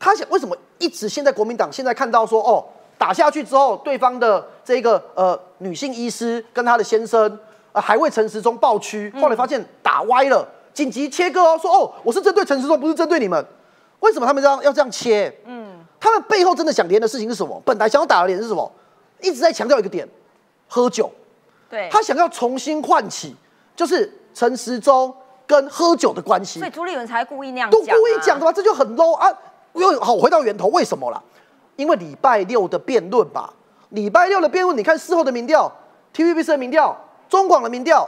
[0.00, 2.66] 他想为什么一直现在国民党现在看到说哦。
[3.00, 7.38] 打下去之后，对方的这个呃女性医师跟她的先生，
[7.72, 13.42] 呃还为陈时中抱屈，后来发现打歪了，紧急切割哦，说哦我是针对陈时中，不是针对你们。
[14.00, 15.34] 为什么他们这样要这样切？
[15.46, 17.58] 嗯，他们背后真的想连的事情是什么？
[17.64, 18.70] 本来想要打的脸是什么？
[19.22, 20.06] 一直在强调一个点，
[20.68, 21.10] 喝酒。
[21.70, 23.34] 对，他想要重新唤起，
[23.74, 25.10] 就是陈时中
[25.46, 26.58] 跟喝酒的关系。
[26.58, 28.52] 所以朱立伦才故意那样都故意讲的吗？
[28.52, 29.32] 这就很 low 啊！
[29.74, 31.22] 又好回到源头，为什么啦？
[31.80, 33.50] 因为礼拜六的辩论吧，
[33.88, 35.72] 礼拜六的辩论，你看事后的民调
[36.14, 36.94] ，TVB 的民调，
[37.26, 38.06] 中广的民调，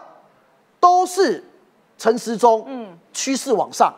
[0.78, 1.42] 都是
[1.96, 3.90] 陈时中，嗯，趋势往上，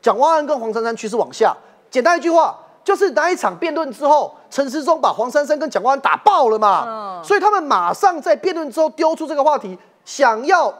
[0.00, 1.56] 蒋万安跟黄珊珊趋势往下。
[1.88, 10.74] 简单一句话，就是那一场辩论之后，陈时中把黄珊珊跟蒋万安打爆了嘛，所以他们马上在辩论之后丢出这个话题，想要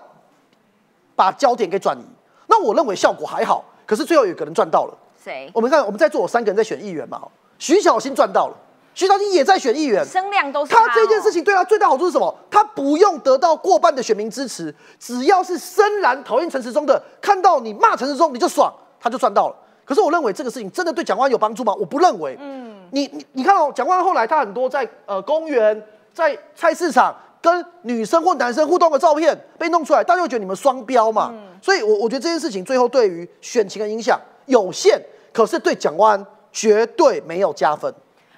[1.14, 2.04] 把焦点给转移。
[2.48, 5.48] 那我认为效果还好，可是最后有个人赚到了，谁？
[5.54, 7.22] 我们看，我们在座有三个人在选议员嘛。
[7.62, 8.56] 徐小新赚到了，
[8.92, 12.36] 徐小新也在选议员，声量都是他这件事情对他最大好处是什么？
[12.50, 19.54] 他不用得到过半的选民支持，只要是深蓝讨厌陈时中的，看到你骂陈时中你就爽，他就赚到了。
[19.84, 21.72] 可是我认为这个事情真的对蒋万有帮助吗？
[21.74, 22.36] 我不认为。
[22.40, 25.80] 嗯，你你你看哦，蒋万后来他很多在呃公园、
[26.12, 31.32] 在菜市场跟女生或男生互动的照片被弄出来，大家会觉得你们双标嘛？
[31.62, 35.00] 所以，我我觉得这件事情最后对于选情的影响有限。
[35.32, 37.92] 可是对蒋万安绝对没有加分。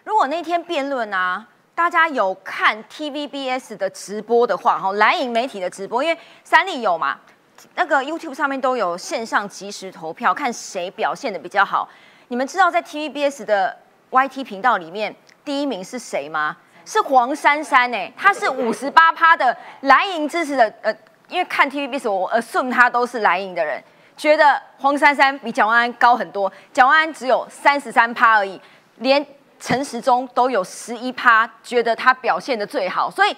[0.04, 7.18] 如果那天辩论啊，大家有看 TVBS 的直播的话，哈，蓝营媒体的直播，因为三立有嘛，
[7.74, 11.88] 那个 YouTube 上面都有线上即时投票，看谁表现的比较好。
[12.28, 13.76] 你们知道在 TVBS 的
[14.10, 16.56] YT 频道里面，第一名是谁吗？
[16.86, 20.94] 是黄珊珊哎，她是五十八趴的蓝营支持的，呃，
[21.28, 23.82] 因为看 TVBS 我 assume 她都是蓝营的人，
[24.16, 28.60] 觉得黄珊珊比蒋万安高很多，蒋万安只有三十三趴而已，
[28.98, 29.24] 连
[29.58, 33.36] 陈时中都有十一趴，觉得他表现的最好，所以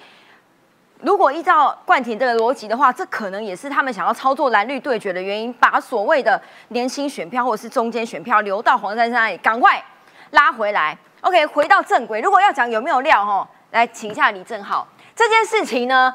[1.01, 9.83] 如果依照冠廷这个逻辑的话，这可能也是他们想要操作蓝绿对决的原因，把所谓的年轻选票或者是中间选票留到黄珊珊那里，赶快
[10.31, 10.97] 拉回来。
[11.21, 12.21] OK，回到正轨。
[12.21, 14.87] 如果要讲有没有料哈，来请一下李正浩。
[15.15, 16.13] 这件事情呢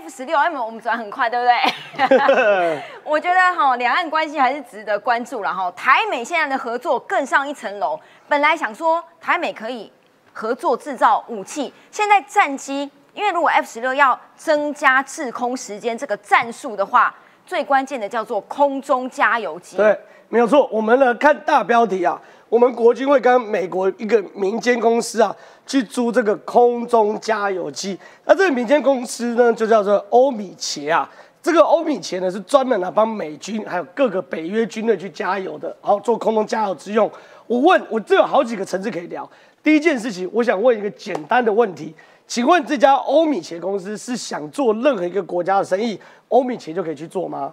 [0.00, 2.82] ，F 十六 M 我们转很快，对不对？
[3.04, 5.70] 我觉得哈，两岸关系还是值得关注了哈。
[5.76, 7.98] 台美现在的合作更上一层楼。
[8.28, 9.92] 本来想说台美可以
[10.32, 17.14] 合作制造武器，现在战机，因为如果 F 十六要增加制空时间这个战术的话，
[17.46, 19.76] 最关键的叫做空中加油机。
[19.76, 19.96] 对，
[20.28, 20.66] 没有错。
[20.72, 22.20] 我们呢看大标题啊。
[22.54, 25.34] 我们国军会跟美国一个民间公司啊，
[25.66, 27.98] 去租这个空中加油机。
[28.24, 31.10] 那这个民间公司呢，就叫做欧米茄啊。
[31.42, 37.10] 这个欧米茄呢，是专门来帮美军还有各个北约军队去加油的，然后做空中加油之用。
[37.48, 39.28] 我问，我这有好几个层次可以聊。
[39.60, 41.92] 第一件事情，我想问一个简单的问题，
[42.28, 45.98] 请问这家欧米茄公司是想做任何一个国家的生意，
[46.28, 47.52] 欧米茄就可以去做吗？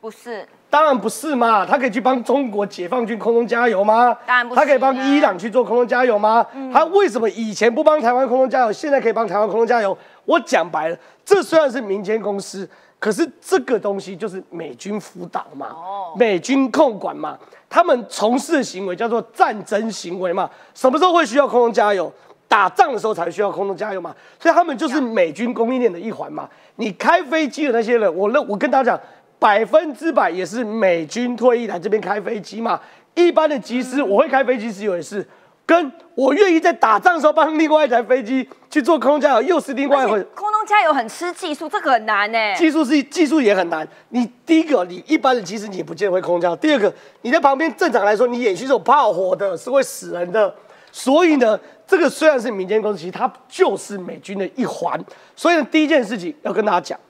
[0.00, 0.44] 不是。
[0.70, 4.16] 当然不是嘛，他可以去帮中国解放军空中加油吗？
[4.24, 4.60] 当然不是。
[4.60, 6.46] 他可以帮伊朗去做空中加油吗？
[6.72, 9.98] 他为什么以前不帮台湾空中加油，现在可以帮台湾空中加油？
[10.24, 12.68] 我讲白了，这虽然是民间公司，
[13.00, 15.74] 可是这个东西就是美军辅导嘛，
[16.16, 17.36] 美军控管嘛，
[17.68, 20.48] 他们从事的行为叫做战争行为嘛。
[20.72, 22.12] 什么时候会需要空中加油？
[22.46, 24.14] 打仗的时候才需要空中加油嘛。
[24.38, 26.48] 所以他们就是美军供应链的一环嘛。
[26.76, 29.00] 你开飞机的那些人，我认我跟大家讲。
[29.40, 32.78] 百分之百也是美军退役来这边开飞机嘛？
[33.14, 35.26] 一般的机师，我会开飞机师也是，
[35.66, 40.22] 跟我愿意在打仗的时候帮另外一台飞机去做空中加油，又是另外一回。
[40.34, 42.38] 空中加油很吃技术，这个很难呢。
[42.54, 43.86] 技术是技术也很难。
[44.10, 50.54] 你第一个，你一般的机师你不见得会空中加油；第二个，你在旁边正常来说，你演习是有炮火的，是会死人的。
[50.92, 55.02] 所以呢，这个虽然是民间公司，其实它就是美军的一环。
[55.34, 57.00] 所以呢，第一件事情要跟大家讲。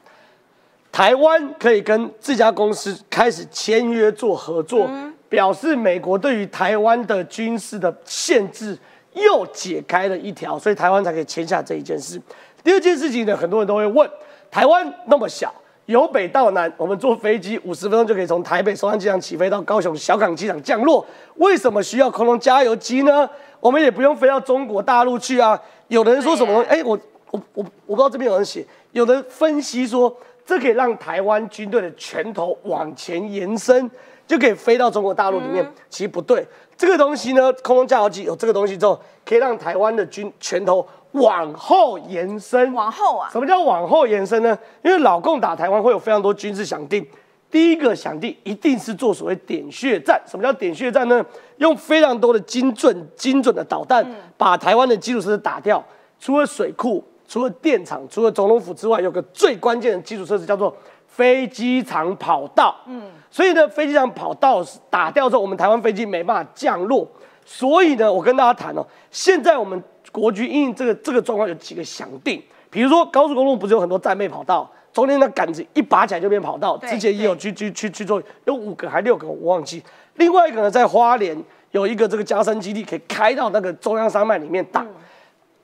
[1.00, 4.86] 台湾可以跟这家公司开始签约做合作，
[5.30, 8.78] 表示美国对于台湾的军事的限制
[9.14, 12.20] 又解开了一条，所以台湾才可以签下这一件事。
[12.62, 14.06] 第二件事情呢，很多人都会问：
[14.50, 15.50] 台湾那么小，
[15.86, 21.02] 由北到南，我们坐飞机五十分钟就可以从台北松山机场起飞到高雄小港机场降落，
[21.36, 23.26] 为什么需要空中加油机呢？
[23.60, 25.58] 我们也不用飞到中国大陆去啊。
[25.88, 26.62] 有的人说什么？
[26.68, 26.90] 哎，我
[27.30, 30.14] 我我我不知道这边有人写，有人分析说。
[30.50, 33.88] 这可以让台湾军队的拳头往前延伸，
[34.26, 35.64] 就可以飞到中国大陆里面。
[35.88, 36.44] 其实不对，
[36.76, 42.72] 这个东西呢，空中加油机有这个东西之后，可以让台湾的军拳头往后延伸。
[42.72, 43.30] 往后啊？
[43.30, 44.58] 什么叫往后延伸呢？
[44.82, 47.06] 因为老共打台湾会有非常多军事想定，
[47.48, 50.20] 第一个想定一定是做所谓点穴战。
[50.26, 51.24] 什么叫点穴战呢？
[51.58, 54.04] 用非常多的精准、精准的导弹
[54.36, 55.80] 把台湾的基础设施打掉，
[56.18, 57.04] 除了水库。
[57.30, 60.76] 除了电厂，除了总统府之外，有个最关键的基础设施叫做
[61.06, 62.74] 飞机场跑道。
[62.88, 64.60] 嗯，所以呢，飞机场跑道
[64.90, 67.06] 打掉之后，我们台湾飞机没办法降落。
[67.46, 79.80] 所以呢，我跟大家谈哦，现在我们国军因这个这个状况有几个想定，比如说高速公路不是有很多战备跑道，中间的杆子一拔起来就变跑道，之前也有去去去去做，有五个还六个我忘记。
[80.16, 84.84] 另外一个呢，在花莲有一个这个加深基地，可以开到那个中央山脉里面打。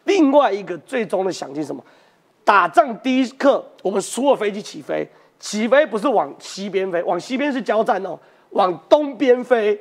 [0.06, 1.84] 另外一个最终的想定什么？
[2.44, 5.06] 打仗第一刻，我们所有飞机起飞，
[5.38, 8.18] 起飞不是往西边飞，往西边是交战哦，
[8.50, 9.78] 往东边飞，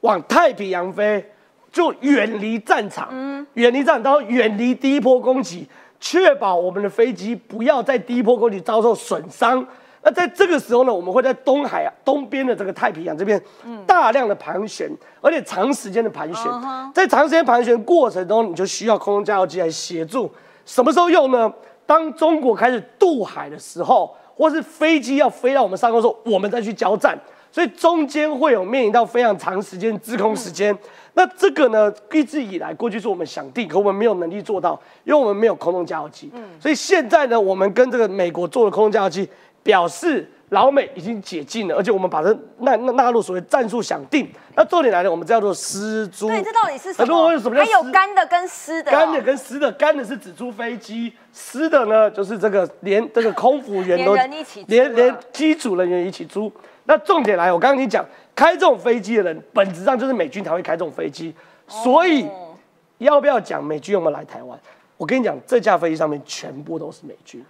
[0.00, 1.24] 往太平洋飞，
[1.70, 5.68] 就远离战场，嗯，远离战场，然后远离第一波攻击，
[6.00, 9.64] 确保我们的飞机不要在第一波攻击遭受损伤。
[10.02, 13.40] 那在这个时候呢，我们会在东海啊东边的这个太平洋这边，
[13.86, 14.90] 大量的盘旋，
[15.20, 16.50] 而且长时间的盘旋，
[16.94, 20.30] 在长时间盘旋过程中，你就需要空中加油机来协助。
[20.64, 21.52] 什么时候用呢？
[21.84, 27.18] 当中国开始渡海的时候，或是飞机要飞到我们上空时候，我们再去交战。
[27.52, 30.76] 所以中间会有面临到非常长时间滞空时间。
[31.14, 36.30] 那这个呢，一直以来过去是我们想定，可我们没有能力做到，因为我们没有空中加油机。
[36.32, 39.28] 嗯所以现在呢，我们跟这个美国做的空中加油机。
[39.62, 44.28] 表示老美已经解禁了，而且我们把它纳纳纳入所谓战术想定。
[44.56, 46.28] 那重点来了，我们叫做湿猪。
[46.28, 47.30] 对，这到底是什么？
[47.54, 54.30] 还有干的跟湿的哦、干的跟湿的，干的是只租飞机，湿的呢就是这个连这个空服员都连
[54.66, 56.52] 连连机组人员一起租。
[56.84, 58.04] 那重点来，我刚刚跟你讲，
[58.34, 61.32] 开这种飞机的人，本质上就是美军才会开这种飞机，
[61.68, 62.56] 所以哦
[62.98, 64.58] 要不要讲美军有没有来台湾？
[64.96, 67.42] 我跟你讲，这架飞机上面全部都是美军。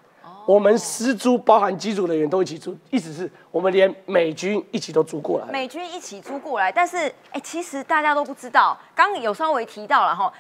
[0.51, 5.47] 哦我们私租，包含机组人员都一起租，意思是我们连美军一起都租过来。
[5.47, 6.97] 美军一起租过来，但是
[7.31, 10.33] 哎、其实大家都不知道，刚刚有稍微提到了哈，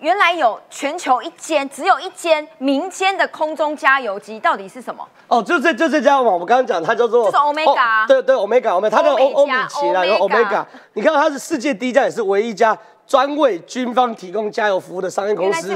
[0.00, 5.08] 原来有全球一间，只有一间民间的空中加油机，到底是什么？
[5.28, 12.76] 哦，就这就这家嘛，我刚刚讲它叫做就是 Omega 哦对对，Omega，Omega，它叫欧欧米欧美加茄啦，然后 Omega Omega，你看它是世界第一家，也是唯一一家
[13.06, 15.72] 专为军方提供加油服务的商业公司。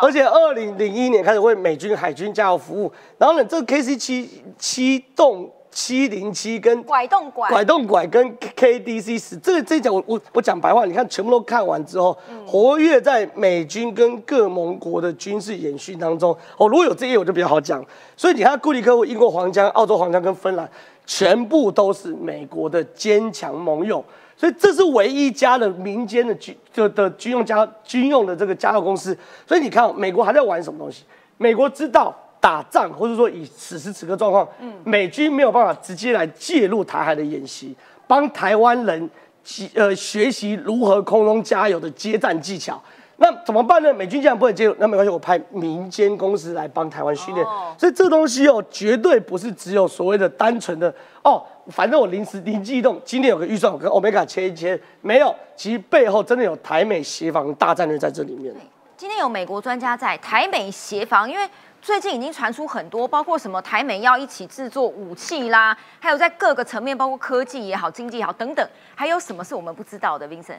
[0.00, 12.16] 而且二零零一年开始为美军海军加油服务，然后呢，这个 KC 七七栋七零七跟拐动拐，拐动拐跟 KDC 十，这个这一讲我我我讲白话，你看全部都看完之后，
[12.46, 16.36] 活跃在美军跟各盟国的军事演训当中。
[16.56, 17.84] 哦，如果有这些我就比较好讲。
[18.16, 20.68] 所以你看，固里克湖、英国皇家、澳洲皇家跟芬兰，
[21.06, 24.04] 全部都是美国的坚强盟友。
[24.38, 29.16] 所以这是唯一一家的民间的军就的军用加军用的这个加油公司。
[29.44, 31.02] 所以你看，美国还在玩什么东西？
[31.38, 34.46] 美国知道打仗，或者说以此时此刻状况，
[34.84, 37.74] 美军没有办法直接来介入台海的演习，
[38.06, 39.10] 帮台湾人
[39.74, 42.80] 呃学习如何空中加油的接战技巧。
[43.20, 43.92] 那怎么办呢？
[43.92, 47.44] 美军既然不能介入，那没关系，我派民间公司来帮台湾训练。
[47.44, 50.92] 哦所以这东西哦，绝对不是只有所谓的单纯的
[51.22, 58.54] 哦，反正我临时灵机一动，今天有个预算，我跟 Omega 切一切，没有，其实背后真的有台美协防大战略在这里面。
[58.96, 61.48] 今天有美国专家在台美协防，因为
[61.82, 70.58] 最近已经传出很多，包括什么台美要一起制作武器啦，还有在各个层面，包括科技也好、经济也好等等，还有什么是我们不知道的，Vincent？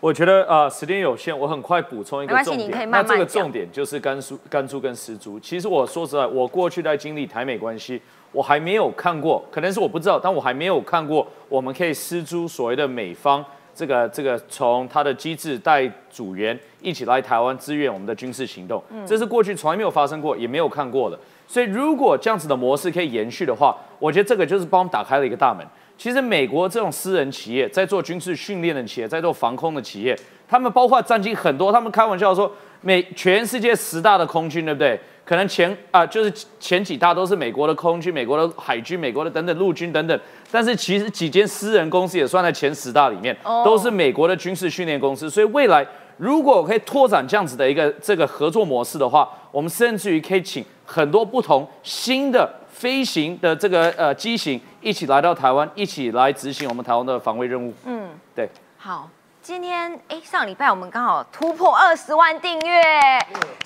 [0.00, 2.90] 我觉得呃时间有限，我很快补充一个重点。
[2.90, 5.40] 那这个重点就是甘肃、甘肃跟石竹。
[5.40, 13.44] 其实我说实在，我过去在经历台美关系，我还没有看过，可能是我不知道，但我还没有看过我们可以施诸所谓的美方
[13.74, 21.18] 这个这个从它的机制带组员一起来台湾支援我们的军事行动，这是过去从来没有发生过，也没有看过的。
[21.48, 25.66] 所以如果这样子的模式可以延续的话，我觉得这个就是帮我们打开了一个大门。
[25.98, 30.16] 其实美国这种私人企业在做军事训练的企业，在做防空的企业，
[30.48, 34.98] 他们包括战机很多，他们开玩笑说美全世界十大的空军，对不对？
[35.24, 40.18] 可能前啊、就是前几大都是美国的空军、美国的海军、美国的等等陆军等等，
[40.50, 45.28] 但是其实几间私人公司也算在前十大里面，哦都是美国的军事训练公司。
[45.28, 45.86] 所以未来
[46.16, 57.74] 如果可以拓展这样子的一个这个合作模式的话，我们甚至于可以请很多不同新的飞行的这个呃机型一起来到台湾，一起来执行我们台湾的防卫任务。
[57.84, 58.48] 嗯，对。
[58.76, 59.08] 好，
[59.42, 62.80] 今天哎，上礼拜我们刚好突破二十万订阅，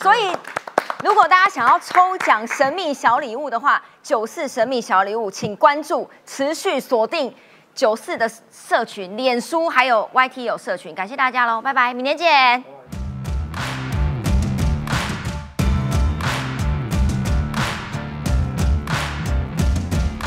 [0.01, 0.35] 所以
[1.05, 7.35] 如果大家想要抽奖神秘小礼物的话，九四神秘小礼物，请关注，持续锁定
[7.75, 12.72] 九四的社群、脸书还有 YT 有社群，感谢大家喽，拜拜，明天见。